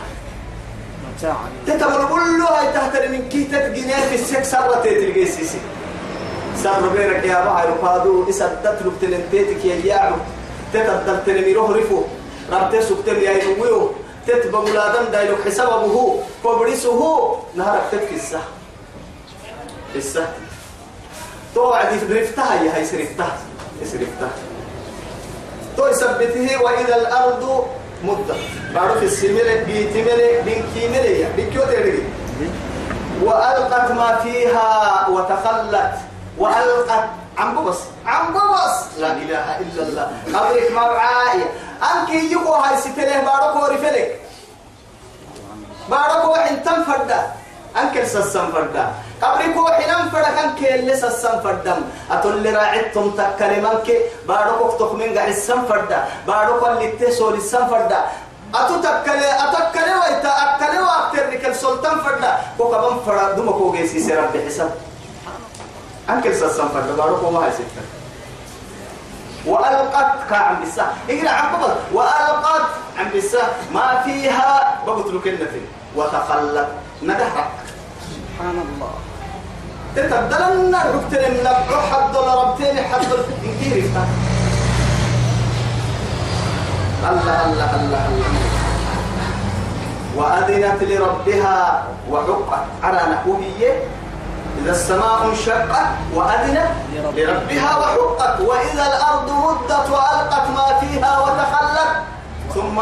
[1.67, 4.83] تتبر كله هاي تحت من كي تتجنيه في السك سرة
[6.63, 10.15] سر بيرك يا بحر فادو إسدت لك تلنتيتك يا ياعو
[10.73, 12.01] تتدل تنميروه رفو
[12.51, 13.91] ربتي سكتم يا ينويو
[14.27, 16.19] تتبع ولادن دايلوك حسابه.
[16.43, 16.99] فبريسه
[17.55, 18.41] نهارك تتكسه
[19.95, 20.27] السه
[21.55, 23.37] توعد يفرفتها يا هي سرفتها.
[23.83, 24.31] سرفتها.
[25.77, 27.65] تو يثبته وإذا الأرض
[28.03, 28.35] مدة.
[28.75, 32.03] بعرف السمرة بيتمرة بنكيمرة بكيو تريد
[33.23, 36.08] وألقت ما فيها وتخلت.
[36.39, 40.07] وألقت عم بس عم بس لا إله إلا الله.
[40.33, 41.47] قبرك مرعاية.
[41.83, 44.21] أنك يجوا هاي ستله باركو رفلك.
[45.89, 47.19] باركو حنتم فردا
[47.79, 48.85] أنك سسم فردا
[49.21, 51.79] قبركو حنم فردا كان كيل سسم فردم
[52.11, 53.87] أتول راعتم تكلمنك
[54.27, 57.99] باركو تخمين قاعد السم فردا باركو اللي تسول السم فردا
[58.55, 60.31] أتو تكلي أتكلي ويتا.
[60.43, 64.71] أكلي وأكتر لك السلطان فردا كوكبان فردا دمكو جيسي سرب بحساب
[66.09, 67.83] أنكل سسم فردا باركو ما هي ستة.
[69.45, 72.67] وألقت كعم بسا إقرأ عم بقول وألقت
[72.97, 73.43] عم بسا
[73.73, 75.61] ما فيها بقتلك النفي
[75.95, 76.67] وتخلت
[77.03, 77.49] ندهرك.
[78.15, 78.93] سبحان الله.
[79.95, 81.47] تتبدلن ركتين من
[81.91, 83.11] حد ضربتين حد
[83.43, 83.83] إنكير
[87.09, 88.29] الله الله الله الله.
[90.15, 93.41] وأذنت لربها وحقت على نحوه
[94.63, 96.71] إذا السماء انشقت وأذنت
[97.15, 101.91] لربها وحقت وإذا الأرض مدت وألقت ما فيها وتخلت
[102.53, 102.77] ثم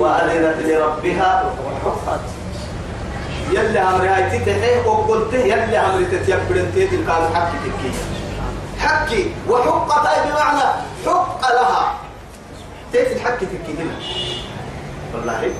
[0.00, 2.20] وأذنت لربها وحقت.
[3.50, 7.92] يلي أمر هاي تتحيه وقلته يلي أمر تتيبر انتيت الكاد حكي تكي
[8.78, 10.68] حكي وحقت أي بمعنى؟
[11.06, 11.94] حق لها.
[12.92, 13.96] تيت الحكي تكي هنا.
[15.14, 15.50] والله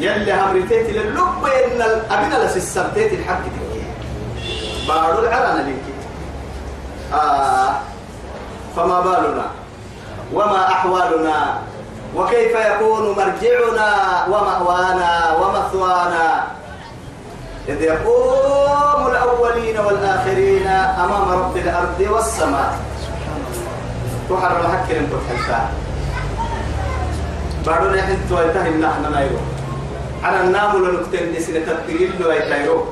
[0.00, 3.63] يلي أمر تيت للب إن الأبنى لسسم تيت الحكي تكي
[4.88, 5.84] بارو العلن لك
[7.14, 7.74] آه
[8.76, 9.46] فما بالنا؟
[10.32, 11.58] وما أحوالنا؟
[12.16, 13.90] وكيف يكون مرجعنا؟
[14.28, 16.44] ومأوانا؟ ومثوانا؟
[17.68, 20.66] إذ يقوم الأولين والآخرين
[21.04, 22.78] أمام رب الأرض والسماء.
[24.30, 25.68] تحرر حكي لن تتحلتا
[27.66, 29.40] بعدون يحن تويته إن نحن نايرو.
[30.24, 32.84] على النام لنكتن نسنة تبتغيل له يتايرو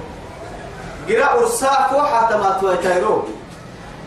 [1.09, 3.25] قراء أرساك وحتى ما تويتايرو.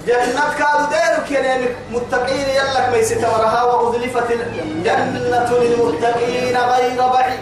[0.08, 7.39] جنة كادو ديرك يعني متقين يلك ميسي تمرها وأذلفت الجنة للمتقين غير بعيد.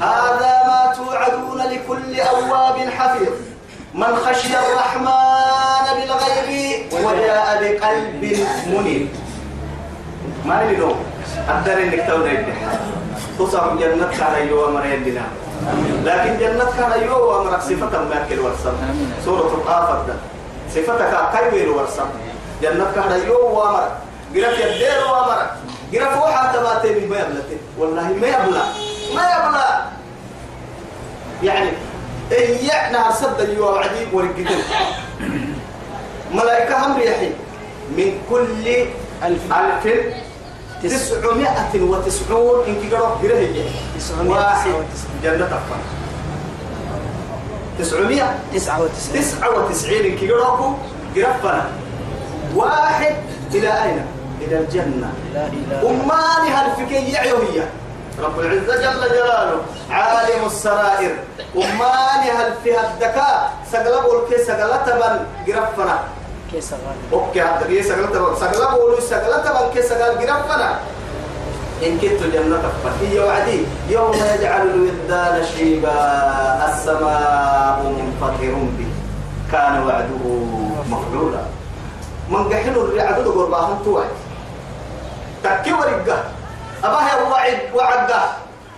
[0.00, 3.32] هذا ما توعدون لكل أواب حفيظ.
[3.94, 8.22] من خشي الرحمن بالغيب وجاء بقلب
[8.66, 9.08] منيب.
[10.44, 10.94] ما يلو
[11.48, 12.46] أقدر إنك تولد
[13.38, 15.22] تصاب جنة كان يوم مريدنا
[16.04, 18.76] لكن جنة كان يوم أمرك صفة ما كل ورسم.
[19.24, 20.14] سورة القافر ده.
[20.74, 22.08] صفتك كيف ورسم.
[22.62, 23.92] جنة كان يوم أمرك
[24.34, 25.50] قرف يدير وأمرك.
[25.94, 28.62] قرف وحا تباتي من ما يبلتي والله ما يبلى.
[29.14, 29.84] ما يبلى.
[31.42, 31.70] يعني
[32.32, 33.40] إيه نهر سد
[33.78, 34.48] عديد ورقدين
[36.34, 37.30] ملائكة هم ريحي.
[37.96, 38.66] من كل
[39.24, 39.52] ألف.
[39.52, 39.94] ألف.
[40.82, 43.42] تسعمائة وتسعون إنك قرأ قرأ
[44.26, 44.70] واحد.
[45.22, 45.80] جنة أفضل
[47.78, 49.22] تسعمائة تسعة وتسعين.
[49.22, 50.78] تسعة وتسعين إنك قرأ
[51.16, 51.66] قرأ
[52.54, 53.16] واحد
[53.54, 54.06] إلى أين؟
[54.40, 55.12] إلى الجنة.
[55.82, 57.68] أماني هالفكية عيوية
[58.18, 59.60] رب العزة جل جلاله
[59.90, 61.16] عالم السرائر.
[61.56, 63.52] أماني هل فيها الذكاء.
[63.72, 65.98] سقلب الكي سقلت بن قرفنا.
[66.52, 70.78] كيس غالي أوكي هذا كي سقلت بن سقلب ولو سقلت بن كي سقل قرفنا
[71.82, 72.62] إن كنت جنة
[73.00, 73.62] هي وعدي.
[73.88, 75.94] يوم يجعل الولدان شيبا
[76.68, 78.90] السماء منفطر به.
[79.52, 80.24] كان وعده
[80.90, 81.42] مفعولا.
[82.28, 84.10] من قحل الرعد قرباهم توعد
[85.44, 86.18] تكي ورقة.
[86.84, 88.22] أباها وعد وعدة.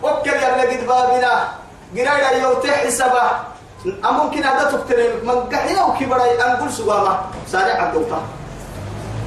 [0.03, 1.49] وكل يلا قد بابنا.
[1.97, 3.50] قرايا يوتي حسابه
[3.87, 8.21] أممكن هذا تكترين من قحنا وكبرى أنقل سقامة سارع عدوتا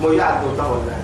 [0.01, 0.97] مو يعدوتا والله.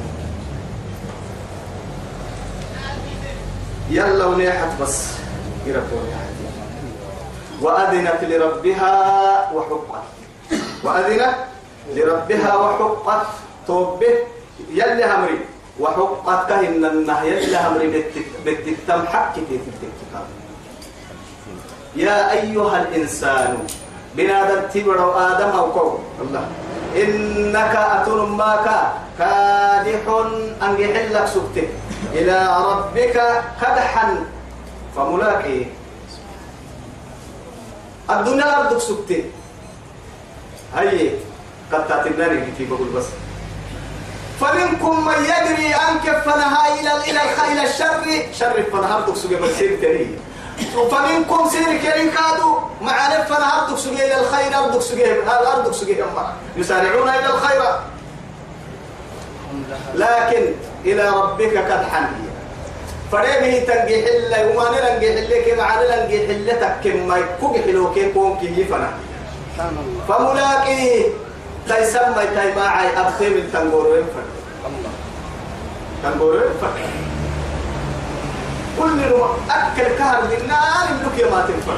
[3.90, 5.12] يلا ونيحت بس.
[5.66, 6.14] يربون
[7.62, 8.94] وأذنت لربها
[9.54, 10.06] وحقت.
[10.84, 11.36] وأذنت
[11.96, 13.28] لربها وحقت.
[13.68, 14.18] توبه.
[14.70, 15.40] يلي همري.
[15.80, 17.88] وحقت كهن النهي يلي همري.
[18.46, 20.26] بالتكتم حق التكتم
[21.96, 23.58] يا أيها الإنسان
[24.16, 26.46] بنادم تبر آدم أو قوم الله.
[26.96, 28.68] إنك أتن ماك
[29.20, 30.04] كادح
[30.62, 31.70] أن يحلك سكتك
[32.14, 33.18] إلى ربك
[33.62, 34.26] كدحا.
[34.96, 35.66] فملاقي
[38.10, 39.24] الدنيا الأرض سكتي
[40.76, 41.12] هاي
[41.74, 43.06] قد تاتناني في بقول بس.
[44.42, 46.92] فمنكم من يجري أن كفنها إلى
[47.52, 48.04] إلى الشر.
[48.34, 48.58] شر
[49.26, 50.20] قبل سير كريم
[50.92, 56.04] فمنكم سير كريم كادوا مع نفنا هردك سجى إلى الخير أردك سجى الأرض سجى
[56.58, 57.62] يسارعون إلى الخير.
[59.96, 60.52] لكن
[60.86, 62.30] إلى ربك قد حني
[63.12, 68.12] فريمه تنجي حلة وما نلنجي حلة كما على نلنجي حلة كم ما يكوك حلو كي
[68.14, 68.92] كون كي الله
[70.08, 71.06] فملاقيه
[71.68, 74.26] تيسمى تيماعي أبخيم التنقورو ينفر
[74.66, 74.92] الله
[76.04, 76.72] تنقورو ينفر
[78.80, 81.78] كل نوع أكل كهر للنار لك ما تنفر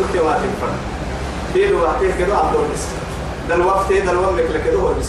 [0.00, 0.72] لك ما تنفر
[1.52, 2.86] في الوقت كده عبد الرس
[3.48, 5.08] ده الوقت ده الوقت لك كده هو بس.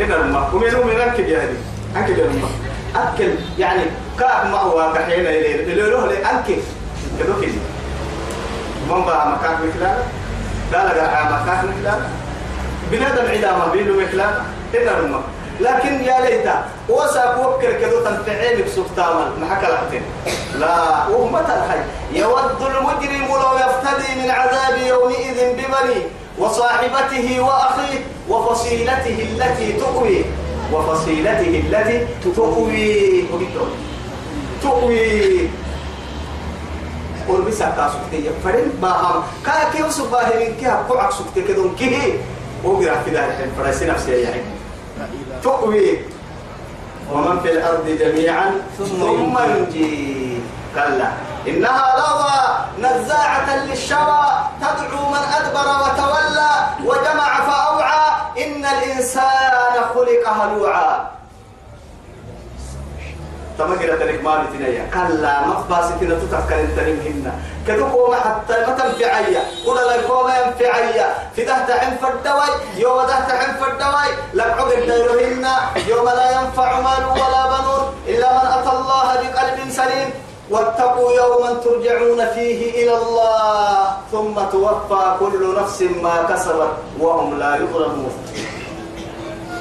[0.00, 1.56] هنا لما ومن ومن أكل يا هدي
[1.96, 2.48] أكل يا لما
[2.96, 3.82] أكل يعني
[4.18, 6.54] كاب ما هو كحين اللي اللي له لأكل
[7.18, 7.52] كده كده.
[8.90, 9.96] من بقى مكان مثلاً
[10.72, 11.98] لا لا مكان مثلاً
[12.92, 14.30] بنادم عدامة بيلو مثلاً
[14.74, 15.20] هنا لما
[15.60, 20.02] لكن يا ليتا وسا بوكر كدو تنفعين بسكتاما ما حكى لحتين
[20.58, 21.80] لا وهم الحي.
[22.12, 26.00] يود المجرم لو يفتدي من عذاب يومئذ ببني
[26.38, 30.24] وصاحبته وأخيه وفصيلته التي تؤوي.
[30.72, 33.24] وفصيلته التي تؤوي.
[34.62, 35.48] تؤوي.
[37.28, 39.22] قول بس كاسوكتي فرين باهم.
[39.46, 42.12] كاكي وسباه من كها قعك سكتي كدون كيه
[42.64, 44.42] وقرأ في ذلك فرسي نفسي يعني
[45.42, 45.98] تؤوي.
[47.12, 50.38] ومن في الأرض جميعا ثم ينجي.
[50.74, 51.08] كلا.
[51.48, 52.38] إنها لظى
[52.78, 54.26] نزاعة للشوى
[54.60, 56.50] تدعو من أدبر وتولى
[56.84, 58.08] وجمع فأوعى.
[58.44, 61.10] إن الإنسان خلق هلوعا.
[63.58, 64.90] تمجرة الإكمال تنيا.
[64.94, 66.78] كلا مفاستنا تتذكر انت
[67.68, 73.20] كدو قوم حتى ما تنفعيا ولا لا قوم ينفعيا في ده تحن فردوي يوم ده
[73.28, 75.46] تحن فردوي لك عقد ديرهن
[75.88, 80.10] يوم لا ينفع مال ولا بنون إلا من أتى الله بقلب سليم
[80.50, 88.12] واتقوا يوما ترجعون فيه إلى الله ثم توفى كل نفس ما كسبت وهم لا يظلمون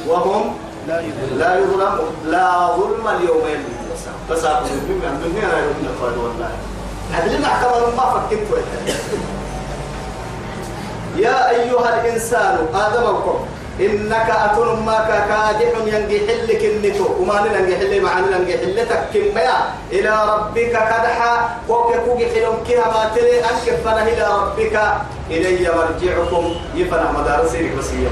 [0.08, 3.44] وهم لا إله لا ظلم اليوم
[4.32, 5.56] بس أقول من من هنا
[6.02, 6.52] قال والله
[7.14, 8.64] هذه المحكمة ما فكرت
[11.18, 13.46] يا أيها الإنسان آدمكم
[13.80, 19.58] إنك أتون ما كادح ينجي حلك النتو وما ننجي حل مع ننجي حلتك كميا
[19.92, 24.76] إلى ربك كدحا وك كوجي حلم كها ما تري أنك فنا إلى ربك.
[25.32, 28.12] إلي مرجعكم يفنى مدارسي بسيط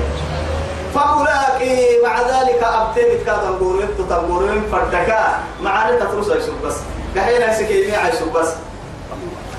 [0.96, 1.62] فأولاك
[2.04, 5.40] مع ذلك أبتمت كاتم قورين تتم فردكا.
[5.62, 6.76] معاني تترس يسوب بس.
[7.16, 8.48] كحين هسكي ميع يسوب بس.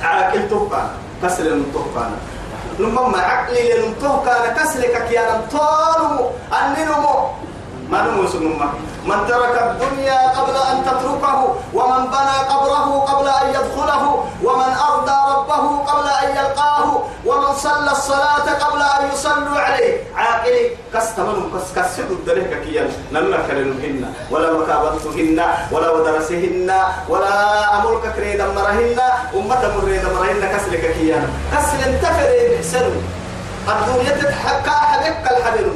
[0.02, 0.87] عاكل تبقى
[1.22, 2.06] كسر المتوقع
[2.78, 7.30] لما عقلي للمتوقع كسرك كيانا طالو ما
[7.90, 8.68] نمو سنما
[9.07, 11.38] من ترك الدنيا قبل أن تتركه
[11.75, 14.05] ومن بنى قبره قبل أن يدخله
[14.44, 19.94] ومن أرضى ربه قبل أن يلقاه ومن صلى الصلاة قبل أن يصلوا عليه.
[20.16, 22.90] عاقلي كستمن كس كسد الدريه كيان.
[23.12, 25.38] نمنا كلمهن ولا مكابتهن
[25.72, 26.70] ولا ودرسهن
[27.09, 27.35] ولا
[27.79, 28.99] أمرك كريد مرهن.
[29.35, 31.25] أمة مريد مرهن كسلك كيان.
[31.53, 32.87] كسل انتفر بحسن
[33.68, 35.66] الدنيا تتحكى حبك الحبل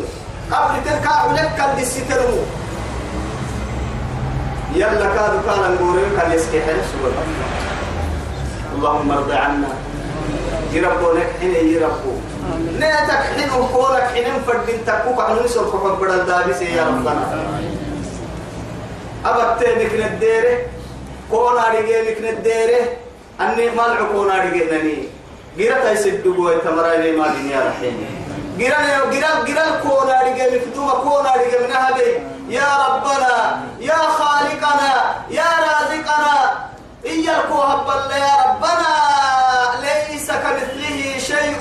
[0.53, 2.43] قبل تلك عليك الدسترمو
[4.75, 6.89] يلا كادو كان نقولين كان يسكي حلف
[8.75, 9.69] اللهم ارضى عنا.
[10.73, 12.13] يربونك حين يربو.
[12.79, 17.25] نيتك حين وكونك حين فردين تكوك عن نسل كفر بدل دابس يا ربنا.
[19.25, 20.59] أبتنك نديره
[21.31, 22.83] كونا رجالك نديره
[23.41, 24.99] أني مالع كونا رجالني
[25.57, 28.07] جيرتا يسدقوا يتمرأي ما دنيا رحيم
[28.59, 35.51] جيران جيران جيران كونا رجال مكتومة كونا رجال من هذه يا ربنا يا خالقنا يا
[35.67, 36.69] رازقنا
[37.05, 38.90] إياك وهب يا ربنا
[39.83, 41.61] ليس كمثله شيء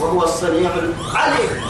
[0.00, 1.62] وهو السميع العليم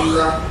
[0.00, 0.47] الله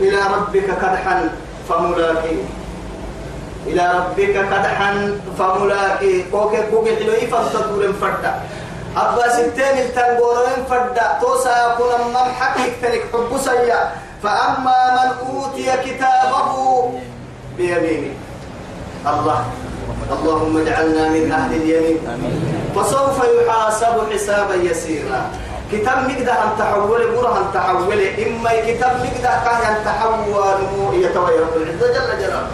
[0.00, 1.28] إلى ربك كدحا
[1.68, 2.44] فملاقيه
[3.66, 4.90] إلى ربك كدحا
[5.38, 8.32] فملاقيه كوكي كوكي حلوي فانتظر فردا؟
[8.96, 11.18] أبا ستين التنقورين فردا.
[11.20, 13.92] توسا يكون ممحك يكتنك حب سيا
[14.22, 16.50] فأما من أوتي كتابه
[17.56, 18.14] بيمينه.
[19.06, 19.44] الله
[20.10, 21.98] اللهم اجعلنا من أهل اليمين.
[22.74, 25.20] فسوف يحاسب حسابا يسيرا.
[25.72, 31.56] كتاب مقدة أن تحول قرى أن تحول إما كتاب مقدة كان أن تحول يتوي رب
[31.56, 32.50] العزة جل جلاله.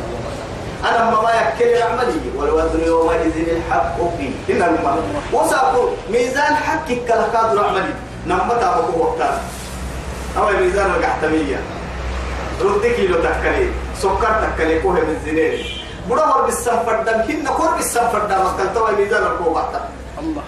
[0.85, 4.97] أنا ما يكل عملي والوزن يومئذ الحق به إن الماء
[5.33, 7.95] وساقو ميزان حقك كالكاد عملي.
[8.27, 9.41] نمتا بكو وقتها
[10.39, 11.61] أو ميزان القحتمية
[12.61, 13.71] رد كيلو تكلي.
[14.03, 15.65] سكر تكلي كوه من زنين.
[16.09, 19.89] بڑا هور بالسن فردم هن كور بالسن فردم مكان تو ميزان وقتها
[20.19, 20.43] الله.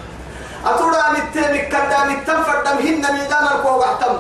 [0.66, 4.18] أتودا متين كدا متن فردم هن ميزان الكو وقتها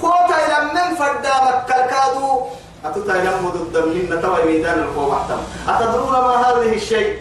[0.00, 2.40] كوتا إلى من فردم كالكادو
[2.84, 7.16] أتوتا إلى مدد هن تو ميزان الكو وقتها أتدرون ما هذه الشيء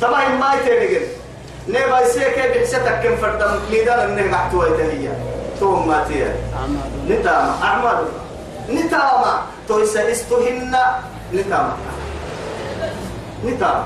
[0.00, 1.06] تمام ما يتنقل
[1.68, 5.14] نبا يسيك بحسيتك كم فردم ميدان النهي قحتوا يتهيا
[5.60, 8.04] توم ما تيا أعمال نتام أعمال
[8.70, 9.22] نتام
[9.68, 10.76] تويس استهن
[11.34, 11.72] نتام
[13.46, 13.84] نتام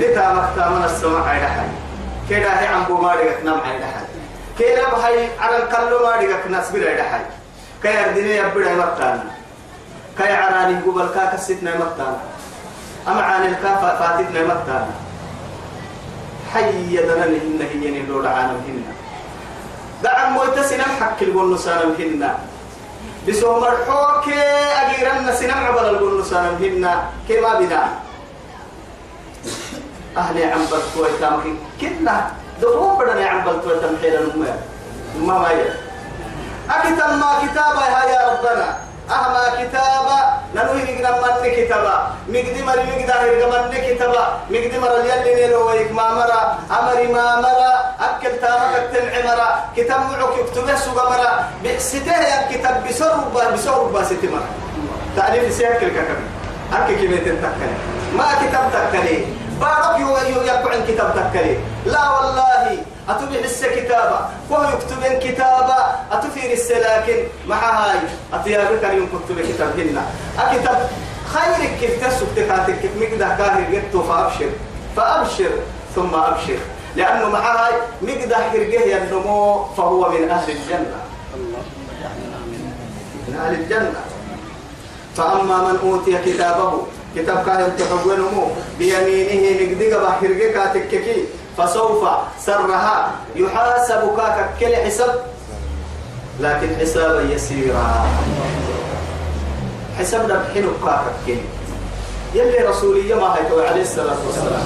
[0.00, 1.68] نتام اختامنا السماء عيد حي.
[2.30, 4.04] كده هي عم بمارك نام عيد حي.
[4.58, 7.24] كده بهاي على الكلو مارك نسبر عيد حي.
[7.82, 9.24] كي أردني يبدأ مكتانا
[10.18, 12.20] كي عراني قبل كاك ستنا مكتانا
[13.08, 14.94] أما عن الكافة فاتتنا مكتانا
[16.54, 18.84] حي يدنا لهن هي نلو عالم هن.
[20.02, 21.20] دعم مويتسنا حق
[21.56, 22.34] سالم هن.
[23.28, 24.28] بسو مرحوك
[24.80, 26.84] أجيرنا سنم عبر سالم هن.
[27.28, 28.09] كما بنا.
[30.16, 32.30] أهلي عم بلتوي تامكي كنا
[32.62, 34.54] دفعوا بدنا عم بلتوي تمحيل الأمة
[35.18, 35.48] ما ما
[36.70, 38.78] أكتم ما كتابة يا ربنا.
[39.10, 40.18] أهما كتابة.
[40.54, 41.10] ننوي نقنا
[41.42, 41.94] من كتابة.
[42.28, 44.24] مري مقدا هرق من كتابة.
[44.50, 46.58] مقدي مرة يلي نيلو ويك ما مرة.
[46.70, 47.72] أمري ما مرة.
[48.00, 51.48] أكل تامك التنع مرة كتاب معك يكتبه سوق مرة.
[51.64, 54.50] بحسته يا كتاب بسرب بسرب ستي مرة.
[55.16, 56.20] تعليم سيأكل كتاب.
[56.72, 57.74] أكل كمية تكلي
[58.16, 61.56] ما كتاب تكلي بارك يو يو يقعن كتاب تكلي
[61.86, 64.20] لا والله أتبع الس كتابة.
[64.50, 65.76] وهو يكتبين كتابة
[66.52, 67.98] الس لكن مع هاي
[68.32, 70.02] أتيابك اليوم كتب كتابهن
[70.38, 70.78] أكتب
[71.34, 74.50] خيرك كيف تسوق تكاتك كيف مقدر كاهر يكتب فأبشر.
[74.96, 75.50] فأبشر
[75.94, 76.58] ثم أبشر.
[76.96, 81.00] لأنه مع هاي مقدر هرجه النمو فهو من أهل الجنة.
[83.28, 84.00] من أهل الجنة.
[85.16, 86.86] فأما من أوتي كتابه
[87.16, 91.24] كتاب كاهن تحولهم بيمينه مقدق بحرقه كاتككي
[91.58, 92.08] فسوف
[92.46, 95.24] سرها يحاسب كاك كل حساب.
[96.40, 98.06] لكن حسابا يسيرا.
[99.98, 101.38] حساب نبحين كاك كل
[102.34, 104.64] يلي رسولية ما هي عليه الصلاة والسلام.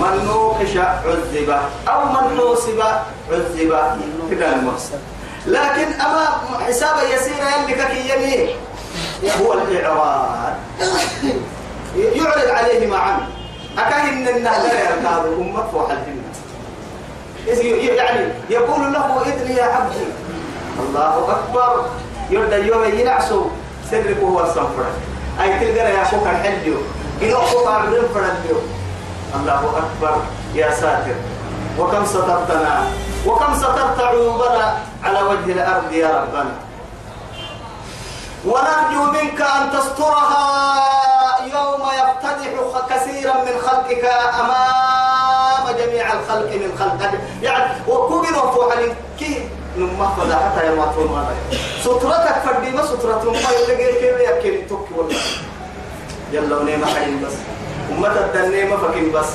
[0.00, 1.50] من نوقش عذب
[1.88, 2.80] أو من نوصب
[3.30, 3.72] عذب.
[4.30, 5.00] كده المقصد
[5.46, 6.28] لكن أما
[6.66, 8.56] حسابا يسيرا يلي ككي يمين.
[9.40, 10.54] هو الإعراض
[11.96, 13.18] يعرض عليه معا
[13.78, 16.32] أكاهن النهدر يركاب أمة فوح الجنة
[17.96, 20.06] يعني يقول له إذن يا عبدي
[20.78, 21.84] الله أكبر.
[22.30, 23.44] يرد يوم ينعسو
[23.90, 24.84] سرك هو الصنفر
[25.42, 26.76] أي تلقى يا أخوك الحليو.
[27.22, 27.68] إنه أخوك
[28.14, 28.58] فرنيو
[29.36, 30.16] الله أكبر
[30.54, 31.14] يا ساتر.
[31.78, 32.84] وكم سترتنا.
[33.26, 34.74] وكم سترت عيوبنا
[35.04, 36.52] على وجه الأرض يا ربنا.
[38.46, 40.46] ونرجو منك أن تسترها
[41.54, 42.52] يوم يفتتح
[42.90, 44.04] كثيرا من خلقك
[44.40, 48.74] أمام جميع الخلق من خلقك يعني وكوبين وفوح
[49.18, 51.34] كي نما حتى يوم تكون هذا
[51.80, 55.16] سترتك فردي ما سترة نما يلقي كيف يكين توك والله.
[56.32, 57.32] يلا ونيما حين بس.
[57.90, 59.26] أمة الدنيا فكين بس.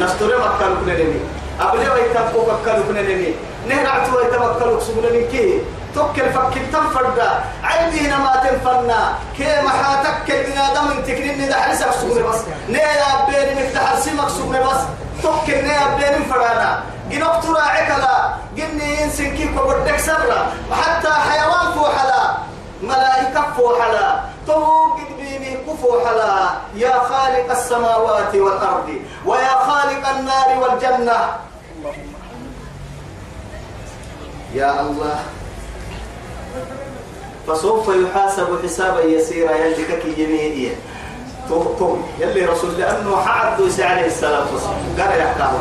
[0.00, 1.20] نستر مكان كنني.
[1.60, 3.34] أبلي ويتنفو مكان كنني.
[3.68, 5.60] نهرعت ويتمكن سبلني كي
[5.96, 7.30] توكل فكر تنفردا
[7.64, 9.14] عندي هنا ما تنفرنا.
[9.36, 12.40] كي ما حاتك بنا دم تكرني ده حرس مكسومي بس.
[12.68, 14.82] نيا بيني مفتح سي مكسومي بس.
[15.22, 18.34] توكل نيا بيني فرانا جنوك تراعك لا.
[18.56, 22.22] جني ينسن كيف وبدك سرا وحتى حيوان فوحلا.
[22.82, 24.20] ملائكة فوحلا.
[24.46, 26.48] توقد بيني كفوحلا.
[26.74, 28.88] يا خالق السماوات والأرض.
[29.26, 31.20] ويا خالق النار والجنة.
[34.54, 35.18] يا الله.
[37.46, 40.74] فسوف يحاسب حسابا يسيرا يلي كي يمينيه
[41.48, 44.46] تو تو يلي رسول لأنه حد عليه السلام
[44.98, 45.52] قال يا حكام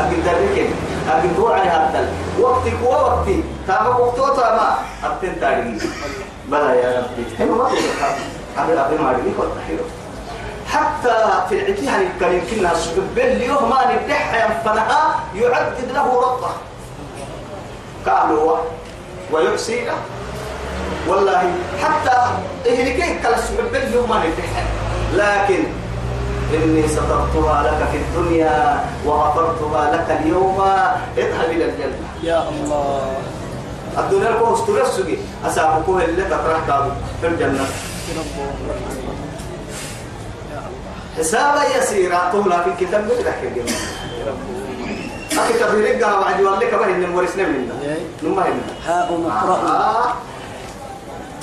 [0.00, 0.70] أكيد ذلك
[1.08, 2.08] أكيد دور على هذا
[2.40, 4.58] وقتك ووقتي تام وقته تام
[5.04, 5.82] أبتن تاريخ
[6.48, 7.44] بلا يا ربي.
[7.44, 7.68] هم ما
[8.56, 9.32] هذا أبي ما أدري.
[10.72, 11.14] حتى
[11.48, 13.18] في العتيه الكريم كنا سبب.
[13.18, 16.50] اليوم ما نبدح ينفنها يعدد له ربه.
[18.06, 18.56] قالوا
[19.32, 19.94] ويحسي له.
[21.08, 22.18] والله حتى
[22.70, 24.22] إهلكين كلا سبب اليوم ما
[25.14, 25.62] لكن
[26.54, 30.60] إني سترتها لك في الدنيا وغفرتها لك اليوم.
[31.18, 31.98] اذهب إلى الجنة.
[32.22, 33.16] يا الله.
[33.98, 36.88] الدنيا لكم استرسجي أسابقوه اللي تطرح
[37.20, 37.66] في الجنة.
[41.18, 42.30] حسابا يسيرا.
[42.32, 43.82] طولا في الكتاب بدك يا جماعة
[45.32, 47.74] أكتب يرجع وعد يولك ما هن مورسنا منا
[48.22, 50.12] نما هن هاء أقرأوا.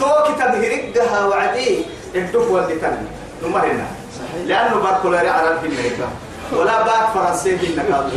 [0.02, 0.28] آه.
[0.28, 1.86] تو كتاب يرجع وعدي.
[2.16, 3.08] الدف والدي تاني.
[3.44, 3.86] هن
[4.46, 6.08] لأنه باركولاري عرب في الميكا
[6.52, 8.12] ولا باك فرنسي في النكاد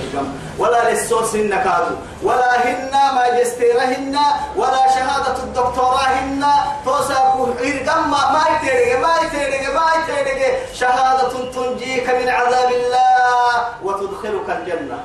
[0.59, 4.17] ولا للسوس النكاد ولا هن ماجستيرهن
[4.57, 6.45] ولا شهادة الدكتوراه هن.
[6.85, 13.53] توساكو إرقم ما يتيرك ما يتيرك ما يتيرك شهادة تنجيك من عذاب الله
[13.83, 14.99] وتدخلك الجنة.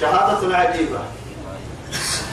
[0.00, 1.00] شهادة عجيبة.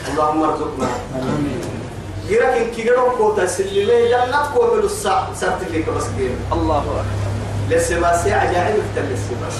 [0.08, 0.88] اللهم ارزقنا.
[1.14, 1.81] جيرك
[2.30, 7.04] إن كيرو كوتا سلمي جنة كوبل السا سرتفيك بس كيرو الله أكبر.
[7.70, 9.56] للسباسي عجائب افتل للسباس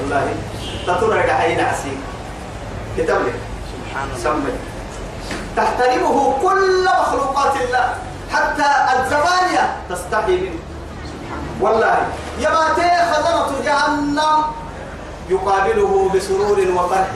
[0.00, 0.34] والله
[0.86, 2.00] تطرق حين عسيك.
[2.98, 3.34] كتاب لك
[3.72, 4.22] سبحان الله.
[4.22, 4.52] سمي.
[5.56, 7.94] تحترمه كل مخلوقات الله.
[8.32, 10.60] حتى الزبانية تستحي منه.
[11.60, 11.96] والله
[12.38, 14.38] يباتي خزنة جهنم
[15.30, 17.12] يقابله بسرور وفرح.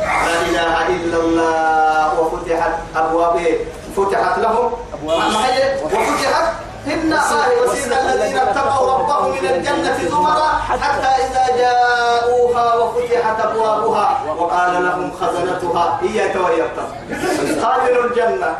[0.00, 2.20] لا إله إلا الله.
[2.20, 3.36] وفتحت أبواب.
[3.96, 4.72] فتحت لهم
[5.84, 6.46] وفتحت
[6.86, 15.12] هن آه الذين اتقوا ربهم من الجنة زمرا حتى إذا جاءوها وفتحت أبوابها وقال لهم
[15.20, 16.00] خزنتها.
[16.02, 16.88] هي تويبتم
[17.62, 18.50] قالوا الجنة.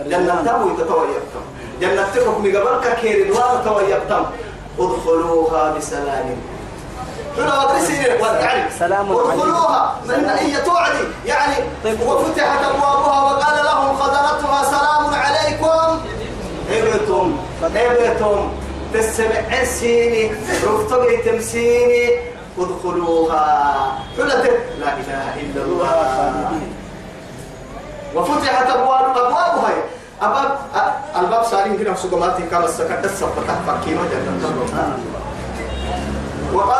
[0.00, 1.42] جنة تبوي تتويبتم
[1.80, 4.22] جنة تكم قبلك كير دوار تويبتم
[4.78, 6.36] ادخلوها بسلام.
[7.38, 11.54] هنا مدرسين والتعليم سلام ادخلوها من هي توعدي يعني
[11.84, 16.00] وفتحت أبوابها وقال لهم خزنتها سلام عليكم.
[16.70, 18.52] ابتم ابتم
[18.94, 20.32] تسمع سيني
[20.64, 22.10] رفتقي تمسيني.
[22.58, 23.44] ادخلوها.
[24.16, 24.44] حلت
[24.80, 26.50] لا إله إلا الله.
[28.14, 29.72] وفتحت ابواب أبوابها.
[30.22, 30.58] أباب
[31.16, 34.98] الباب سارين كده سقماتي كان السكت السبت فكينو جنة.
[36.54, 36.79] وقال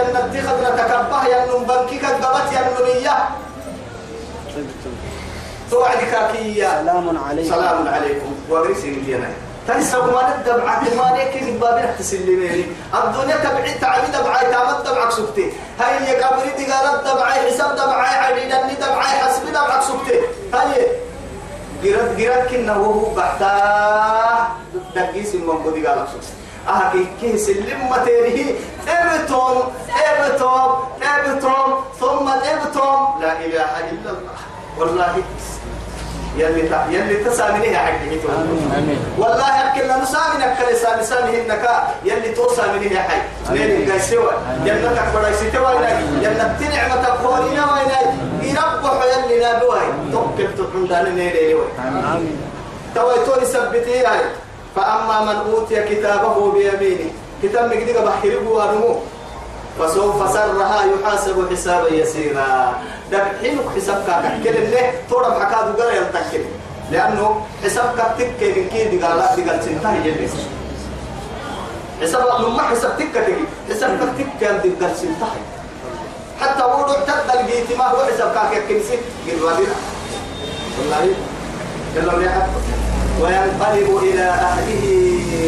[0.00, 3.28] جنة خزنة كبه ينم بنكك قبت ينمية
[5.70, 9.30] توعد كاكية سلام عليكم سلام عليكم وغريسين فينا
[9.68, 15.52] تنسى ما ندب عاد ما نيك بابنا تسلميني الدنيا تبعي تعبي دبعي تامد دبعك سكتي
[15.80, 20.20] هاي قبري دي قالت دبعي حساب دبعي عديدني دبعي حسبي دبعك سكتي
[20.54, 20.86] هاي
[21.84, 24.48] جرد جرد كنا وهو بحتا
[24.96, 26.32] دقيس المنقو دي قالك سكتي
[26.70, 28.54] آه كي كي سلم ما تيري
[28.88, 29.56] ابتم
[30.06, 30.70] ابتم
[31.02, 31.68] ابتم
[32.00, 34.38] ثم ابتم لا إله إلا الله.
[34.78, 35.14] والله
[36.36, 38.06] يلي تا يلي حقي
[38.78, 41.64] آمين والله أكل لا نسامي نكل سامي سامي هنك
[42.04, 44.30] يلي توسامي يا حي لين قايسوا
[44.66, 45.90] جنتك بڑا سيتوا إلى
[46.22, 47.98] جنة نعمة قولنا وإلى
[48.42, 49.80] يربح يلي نابوي
[50.12, 52.38] توكل تحمدان نيري وي آمين.
[52.94, 54.20] تويتوني سبتي هاي
[54.76, 57.10] فأما من أوتي كتابه بيمينه
[57.42, 58.96] كتاب مجدك بحكي وانمو
[59.78, 62.74] فسوف سرها يحاسب حسابا يسيرا.
[63.12, 66.44] دك حينك حسابك كحكي له تورم حكاد قال يلتكل.
[66.90, 70.28] لأنه حسابك تكي كي دي قال دي قال سنتهي يلي
[72.02, 75.42] حساب لما حساب تكا تجي حسابك تكا دي قال سنتهي
[76.40, 79.74] حتى وضع تدل بيتي ما هو حسابك كنسي قل والدنا
[80.78, 81.14] والله.
[81.96, 82.46] يلا ريحك.
[83.20, 84.84] وينقلب إلى أهله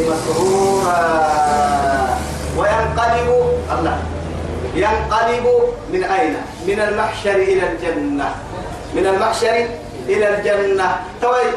[0.09, 0.99] مسرورا.
[2.59, 3.29] وينقلب
[3.79, 3.99] الله
[4.75, 5.47] ينقلب
[5.93, 8.35] من أين؟ من المحشر إلى الجنة.
[8.95, 9.67] من المحشر
[10.09, 10.97] إلى الجنة.
[11.23, 11.49] توي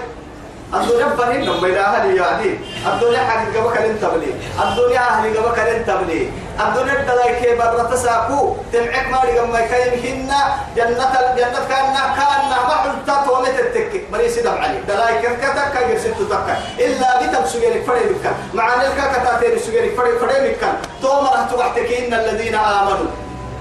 [0.74, 2.52] الدنيا فهمنا ما إلى أهل يعني
[2.94, 4.32] الدنيا حق جبك أنت بلي
[4.64, 6.30] الدنيا أهل جبك أنت بلي
[6.60, 10.40] الدنيا تلاقي كي برا تساقو تمعك ما لقى ما كاين هنا
[10.76, 14.80] جنة الجنة كان كان ما حلت تومت التك مريسي دم علي.
[14.88, 16.48] تلاقي كم كتك؟ كير ست تك
[16.80, 17.44] إلا بتم
[17.88, 20.64] فري بك مع ذلك كتاتين سجلك فري فري بك
[21.02, 23.12] تومر توعتك إن الذين آمنوا.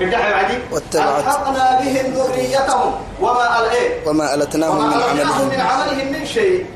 [0.01, 0.59] عدي.
[0.73, 1.19] واتبعت.
[1.19, 2.95] ألحقنا بهم ذريتهم.
[3.21, 6.67] وما الإيه وما ألتناهم من ألتناهم من عملهم عملهم من شيء.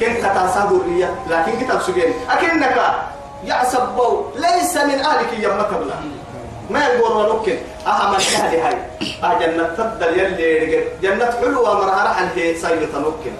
[0.00, 2.76] كن كتاسا ذرية؟ لكن كتاب سجين أكنك
[3.44, 5.90] يعصبوا ليس من أهلك يما قبل
[6.70, 8.76] ما يقول ونكن أهم الأهل هاي.
[9.24, 10.84] أه جنة تفضل يلي رجل.
[11.02, 13.32] جنة حلوة مرها رحل هي سيطة نكن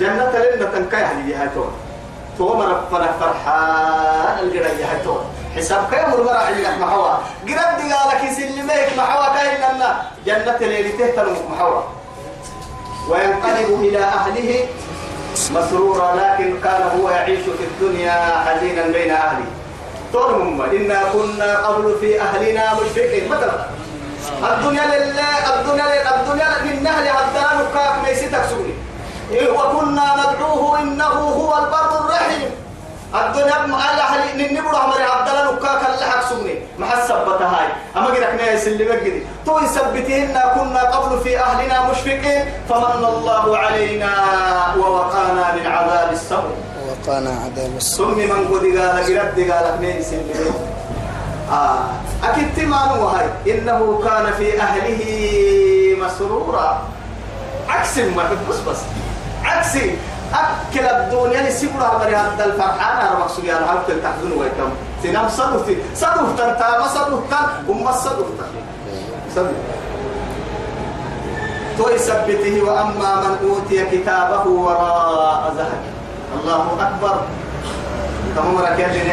[0.00, 1.64] جنة لنا تنكاي هذه هاي تو
[2.38, 5.16] تو مرة فرح فرحان الجرى هاي تو
[5.56, 7.08] حساب كيا مرة عندك محوا
[7.48, 10.02] قرب دي قالك يسلميك محوا كاين لنا.
[10.26, 11.82] جنة اللي تهتم محوا
[13.08, 14.66] وينقلب إلى أهله
[15.50, 19.44] مسرورا لكن كان هو يعيش في الدنيا حزينا بين أهله.
[20.12, 23.28] ترهم إنا كنا قبل في أهلنا مشفقين.
[23.28, 23.66] مثلا
[24.52, 28.74] الدنيا لله الدنيا لله الدنيا من نهل عبدان وكاك ميسيتك سوني
[29.48, 32.50] وكنا ندعوه إنه هو البر الرحيم.
[33.14, 37.68] الدنيا على حلي ننبر عمر عبد الله نكاك اللي حق سوني ما حسبت هاي.
[37.96, 42.44] أما قدك ناس اللي بقدي تو يثبتهن كنا قبل في أهلنا مشفقين.
[42.68, 44.12] فمن الله علينا
[44.78, 46.56] ووقانا من عذاب السوء
[46.88, 50.54] وقانا عذاب السوء ثم من قد قال قرد قال اثنين سنين
[51.52, 51.84] آه.
[52.24, 55.00] أكيد تمان وهاي إنه كان في أهله
[56.06, 56.82] مسرورا.
[57.68, 58.78] عكس ما بس بس.
[59.44, 59.76] عكس.
[60.34, 64.70] أكل الدنيا اللي سيبنا مري هذا الفرحان أنا مقصود يعني هل تلتحزن ويكم
[65.02, 68.46] سنام صدف صدف تنتا ما صدف تن وما صدف تن
[69.34, 69.52] صدف
[71.78, 75.82] تو يثبته وأما من أوتي كتابه وراء ظهره
[76.40, 77.20] الله أكبر.
[78.36, 79.12] تمام ركيل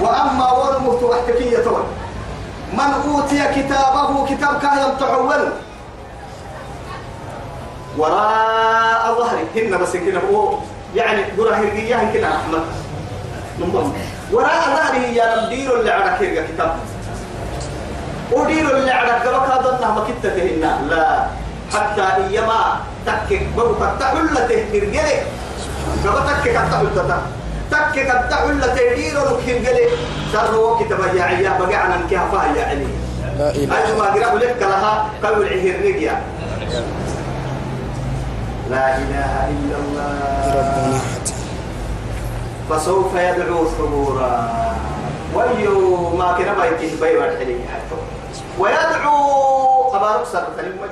[0.00, 1.82] وأما ورمه وحتكية تول
[2.72, 5.52] من أوتي كتابه كتاب كاهيم تحول
[7.98, 9.96] وراء ظهره هن بس
[10.32, 10.58] هو
[10.96, 12.62] يعني قرأ هرقية كده أحمد.
[13.60, 13.92] نمضم
[14.32, 16.76] وراء ظهره يا دير اللي على كيرجا كتاب.
[18.32, 21.26] ودير اللي على كبك ظنها ما كنت تهنا لا.
[21.74, 25.26] حتى إيما تكك بقى تحل تهرجلك
[26.04, 27.22] كما تكك تحل تتا
[27.70, 29.90] تكك تحل تهدير وكهرجلك
[30.32, 32.86] سر وقت بيا عيا بقى عن كيفا يا علي
[33.38, 36.22] لا إله أجمع قرأ لك لها قول عهرنية
[38.70, 40.14] لا إله إلا الله.
[40.54, 41.00] ربنا
[42.70, 44.36] فسوف يدعو ثبورا.
[45.34, 47.56] ويو ما كنا بيته بي والحلي
[48.58, 49.16] ويدعو
[49.96, 50.90] أبارك سر تلمج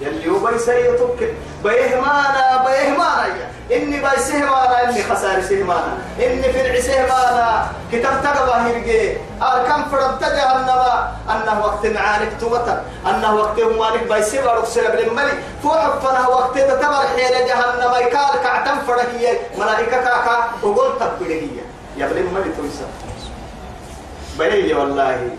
[0.00, 1.18] يلي هو بيسي يتوك
[1.64, 10.20] بيهمانا بيهمانا إني بيسهمانا إني خسار سهمانا إني في العسهمانا كتاب تقوى هرقي أركم فرد
[10.20, 10.82] جهنم
[11.30, 15.32] أنه وقت معانك توتا أنه وقت مالك بيسي بارك سلب للملي
[15.62, 17.92] فوحب فنه وقت تتبر حيل جهنم.
[18.06, 21.48] يكال كعتم فرهي ملائكة كاكا وقلت تبرهي
[21.96, 22.86] يا بلي ملي تويسا.
[24.38, 25.30] بلي والله.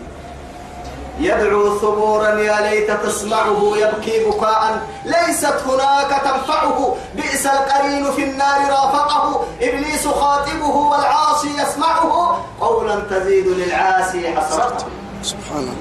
[1.22, 4.82] يدعو ثبورا يا ليت تسمعه يبكي بكاء.
[5.04, 6.96] ليست هناك تنفعه.
[7.14, 12.44] بئس القرين في النار رافقه إبليس خاطبه والعاصي يسمعه.
[12.60, 14.86] قولا تزيد للعاسي حسرته.
[15.22, 15.74] سبحان الله.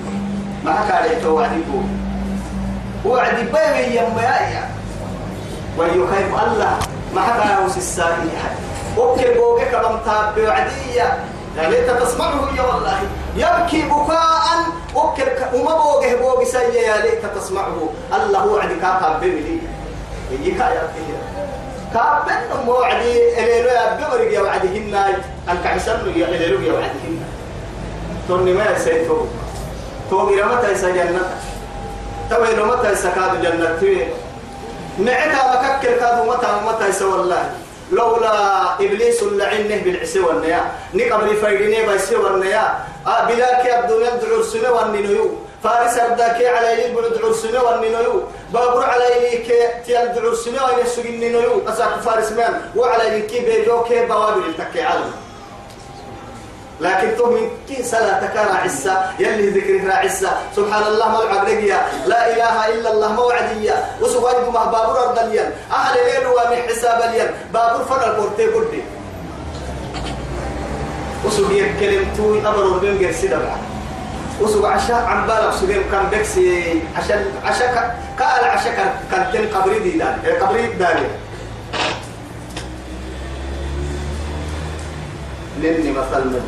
[0.63, 1.89] ما حكى عليك وعدكم
[3.05, 4.69] وعد بيبي يما يا
[5.77, 6.79] ويخيب الله.
[7.15, 8.29] ما حكى له الساكن
[8.97, 11.07] أوكي بوكي كلام تاب وعدية
[11.57, 12.99] يا ليت تسمعه يا والله.
[13.36, 14.45] يبكي بكاء.
[14.95, 15.23] أوكي
[15.53, 17.89] وما بوجه بوجه سيء يا ليت تسمعه.
[18.13, 19.61] الله وعد كاكا بيبي
[20.32, 21.03] يجيك يا أخي
[21.93, 24.95] كابن موعدي إليلو يا بمرق يا وعدهن
[25.49, 27.19] الكعسن يا إليلو يا وعدهن
[28.27, 29.25] توني ما يسيتو
[30.09, 31.23] توقي متى يسا جنة.
[32.29, 34.07] توي متى يسا كادو جنة توي
[34.99, 37.49] نعتا مككر كادو متى متى يسا والله.
[37.91, 40.71] لولا إبليس اللعنه بالعسي والنيا.
[40.93, 42.79] نقبل فايديني بايسي والنيا.
[43.07, 45.31] آه بلاك الدنيا دعور سنة والنينيو
[45.63, 48.23] فارس أرداك على يلي بلو دعور سنة والنينيو
[48.53, 53.39] بابر على يلي كي تيال دعور سنة وينسوك النينيو أساك فارس مان وعلى يلي كي
[53.39, 55.11] بيجو كي بوابر التكي عالم.
[56.81, 62.67] لكن تو من كي صلاتك راعسة يلي ذكرك راعسة سبحان الله موعد رقيا لا إله
[62.67, 65.51] إلا الله موعدية وسوائد ما بابور أردليا.
[65.71, 68.83] أهل ليل ومن حساب ليا بابور فن الكورتي قلبي
[71.26, 73.39] وسوق يكلم توي أمر بين غير سيدة
[74.41, 78.74] وسوق عشاء عم بالك سوق كان بكسي عشان عشاء قال عشاء
[79.11, 81.07] كان كان قبري دي دار قبري داري
[85.59, 86.41] لني مثل منه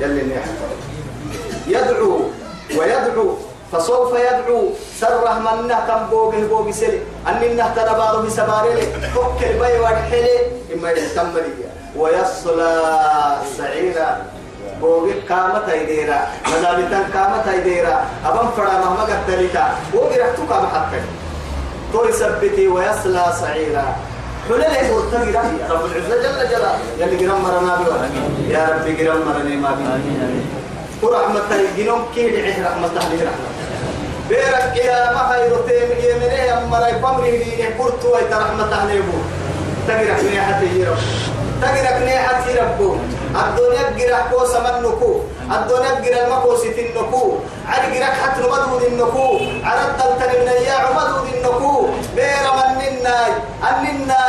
[0.00, 0.50] يلي نحن
[1.66, 2.20] يدعو
[2.76, 3.36] ويدعو
[3.72, 8.82] فسوف يدعو سره من نهتم بوغ سلي أن نهتم بارو بسباري
[9.14, 10.38] فك البي والحلي
[10.74, 12.74] إما يهتم لي ويصلى
[13.58, 14.10] سعيرا.
[14.80, 19.64] بوغ كامة يديرا مزابطان كامة يديرا أبن فرا مهما قتلتا.
[19.92, 21.00] بوغ رحتو كامة حتى.
[21.92, 23.86] تو يثبتي ويصلى سعيرا.
[24.48, 25.32] حلل مرتقي
[25.70, 26.78] رب العزة جل جلاله.
[26.98, 28.08] يلي قرم مرنا بيوه
[28.48, 29.84] يا رب قرم مرنا ما بي
[31.02, 33.48] ورحمة الجنوم كيد عه رحمة الله رحمة.
[34.28, 39.18] بيرك يا ما هاي رتين يمنه يا مرا يفمره دي برتو أي رحمة الله يبو
[39.88, 40.98] تغيرك نيحة يرب
[41.62, 42.96] تغيرك نيحة يربو
[43.34, 45.10] الدنيا جرا كو سمنكو.
[45.54, 47.22] الدنيا جرا المكو ستنكو.
[47.68, 49.28] على جرا حتى مدود النكو
[49.64, 52.44] على الدلتن يا عمدود النكو بير
[52.78, 53.32] من الناي
[53.68, 54.24] أننا